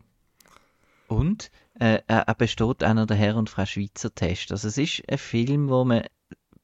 Und 1.08 1.52
äh, 1.80 2.02
er 2.08 2.36
besteht 2.36 2.84
einer 2.84 3.06
der 3.06 3.16
Herr 3.16 3.38
und 3.38 3.50
Frau 3.50 3.66
Schweizer 3.66 4.14
Test. 4.14 4.52
Also 4.52 4.68
es 4.68 4.78
ist 4.78 5.04
ein 5.08 5.18
Film, 5.18 5.70
wo 5.70 5.86
man 5.86 6.04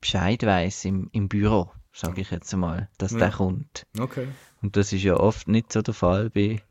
Bescheid 0.02 0.44
weiß 0.44 0.84
im, 0.86 1.10
im 1.14 1.30
Büro, 1.30 1.72
sage 1.94 2.22
ich 2.22 2.32
jetzt 2.32 2.54
einmal, 2.54 2.90
dass 2.98 3.14
ja. 3.14 3.20
der 3.20 3.32
kommt. 3.32 3.88
Okay. 3.98 4.28
Und 4.62 4.76
das 4.76 4.92
ist 4.92 5.04
ja 5.04 5.16
oft 5.16 5.48
nicht 5.48 5.72
so 5.72 5.82
der 5.82 5.94
Fall 5.94 6.30
bei, 6.30 6.62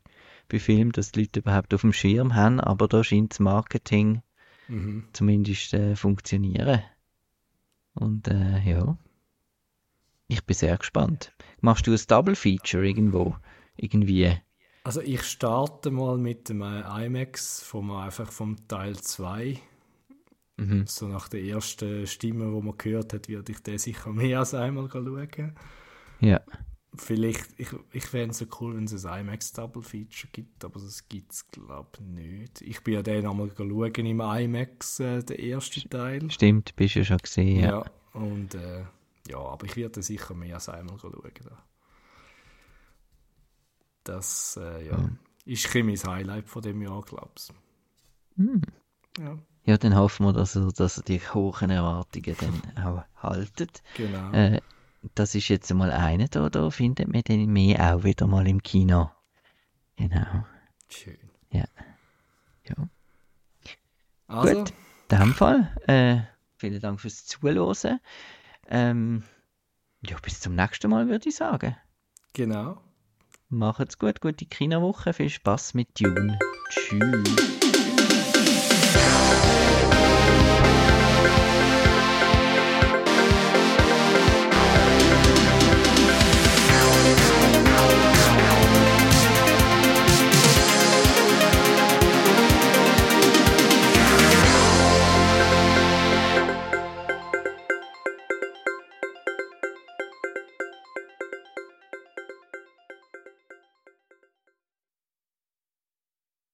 bei 0.49 0.59
Filmen, 0.59 0.93
dass 0.93 1.13
die 1.13 1.21
Leute 1.21 1.41
überhaupt 1.41 1.73
auf 1.73 1.81
dem 1.81 1.95
Schirm 1.95 2.35
haben, 2.35 2.61
aber 2.61 2.89
da 2.89 3.03
scheint 3.03 3.33
das 3.33 3.41
Marketing 3.41 4.21
mhm. 4.73 5.05
zumindest 5.13 5.75
äh, 5.75 5.97
funktionieren. 5.97 6.83
Und 7.95 8.29
äh, 8.29 8.61
ja, 8.61 8.97
ich 10.29 10.45
bin 10.45 10.55
sehr 10.55 10.77
gespannt. 10.79 11.33
Machst 11.61 11.87
du 11.87 11.93
ein 11.93 12.01
Double 12.09 12.35
Feature 12.35 12.87
irgendwo? 12.87 13.37
Irgendwie? 13.77 14.41
Also 14.85 15.01
ich 15.01 15.23
starte 15.23 15.91
mal 15.91 16.19
mit 16.19 16.49
dem 16.49 16.63
äh, 16.63 17.07
IMAX 17.07 17.63
vom, 17.63 17.91
einfach 17.93 18.33
vom 18.33 18.67
Teil 18.67 18.97
2. 18.97 19.59
Mhm. 20.57 20.87
So 20.87 21.07
nach 21.07 21.29
der 21.29 21.43
ersten 21.43 22.07
Stimme, 22.07 22.53
wo 22.53 22.61
man 22.61 22.77
gehört 22.77 23.13
hat, 23.13 23.29
würde 23.29 23.53
ich 23.53 23.63
den 23.63 23.79
sicher 23.79 24.13
mehr 24.13 24.41
als 24.41 24.55
einmal 24.55 24.89
schauen. 24.91 25.55
Ja. 26.21 26.41
Vielleicht, 26.95 27.59
ich, 27.59 27.69
ich 27.93 28.05
fände 28.05 28.33
es 28.33 28.39
so 28.39 28.47
cool, 28.61 28.77
wenn 28.77 28.85
es 28.85 29.07
ein 29.07 29.21
IMAX 29.21 29.53
Double 29.53 29.83
Feature 29.83 30.29
gibt, 30.31 30.63
aber 30.63 30.79
das 30.79 31.09
gibt 31.09 31.33
es, 31.33 31.51
glaube 31.51 31.89
ich, 31.95 32.01
nicht. 32.01 32.61
Ich 32.61 32.85
bin 32.85 32.95
ja 32.95 33.03
den 33.03 33.27
einmal 33.27 33.51
schauen 33.57 33.95
im 33.95 34.21
IMAX, 34.21 35.01
äh, 35.01 35.23
der 35.23 35.39
erste 35.39 35.89
Teil. 35.89 36.31
Stimmt, 36.31 36.77
bist 36.77 36.95
du 36.95 36.99
ja 36.99 37.05
schon 37.07 37.19
gesehen, 37.19 37.61
ja. 37.61 37.81
ja 37.81 37.85
und 38.13 38.55
äh, 38.55 38.85
ja, 39.29 39.39
aber 39.39 39.65
ich 39.65 39.77
werde 39.77 40.03
sicher 40.03 40.35
mehr 40.35 40.57
als 40.57 40.69
einmal 40.69 40.99
schauen. 40.99 41.15
Da. 41.45 41.65
Das 44.05 44.59
äh, 44.61 44.89
ja, 44.89 44.99
mhm. 44.99 45.19
ist 45.47 45.75
mein 45.75 45.97
Highlight 45.97 46.49
von 46.49 46.61
dem 46.61 46.83
Jahr, 46.83 47.01
glaube 47.03 47.31
ich. 47.39 47.49
Mhm. 48.37 48.63
Ja. 49.19 49.39
ja, 49.65 49.79
dann 49.79 49.97
hoffen 49.97 50.27
wir, 50.27 50.33
dass 50.33 50.57
er, 50.57 50.73
dass 50.73 50.99
er 50.99 51.05
die 51.05 51.21
hohen 51.21 51.71
Erwartungen 51.71 52.37
dann 52.39 52.85
auch 52.85 53.05
haltet. 53.17 53.83
Genau. 53.97 54.33
Äh, 54.33 54.61
das 55.15 55.35
ist 55.35 55.49
jetzt 55.49 55.73
mal 55.75 55.91
einer 55.91 56.29
da, 56.29 56.49
da 56.49 56.71
findet 56.71 57.09
man 57.09 57.23
den 57.23 57.53
mehr 57.53 57.95
auch 57.95 58.05
wieder 58.05 58.27
mal 58.27 58.47
im 58.47 58.63
Kino. 58.63 59.11
Genau. 59.97 60.45
Schön. 60.89 61.19
Ja. 61.51 61.65
Ja. 62.65 62.75
Also. 64.27 64.55
Gut, 64.55 64.73
in 65.11 65.19
dem 65.19 65.35
Fall, 65.35 65.77
äh, 65.87 66.21
vielen 66.57 66.81
Dank 66.81 67.01
fürs 67.01 67.27
Zuhören. 67.27 68.01
Ähm, 68.69 69.25
ja, 70.07 70.17
bis 70.23 70.41
zum 70.41 70.55
nächsten 70.55 70.91
Mal, 70.91 71.09
würde 71.09 71.29
ich 71.29 71.37
sagen. 71.37 71.77
Genau. 72.33 72.81
Macht's 73.49 73.99
gut, 73.99 74.21
gute 74.21 74.47
Kinowoche, 74.47 75.13
viel 75.13 75.29
Spaß 75.29 75.75
mit 75.75 76.01
Dune. 76.01 76.39
Tschüss. 76.71 77.53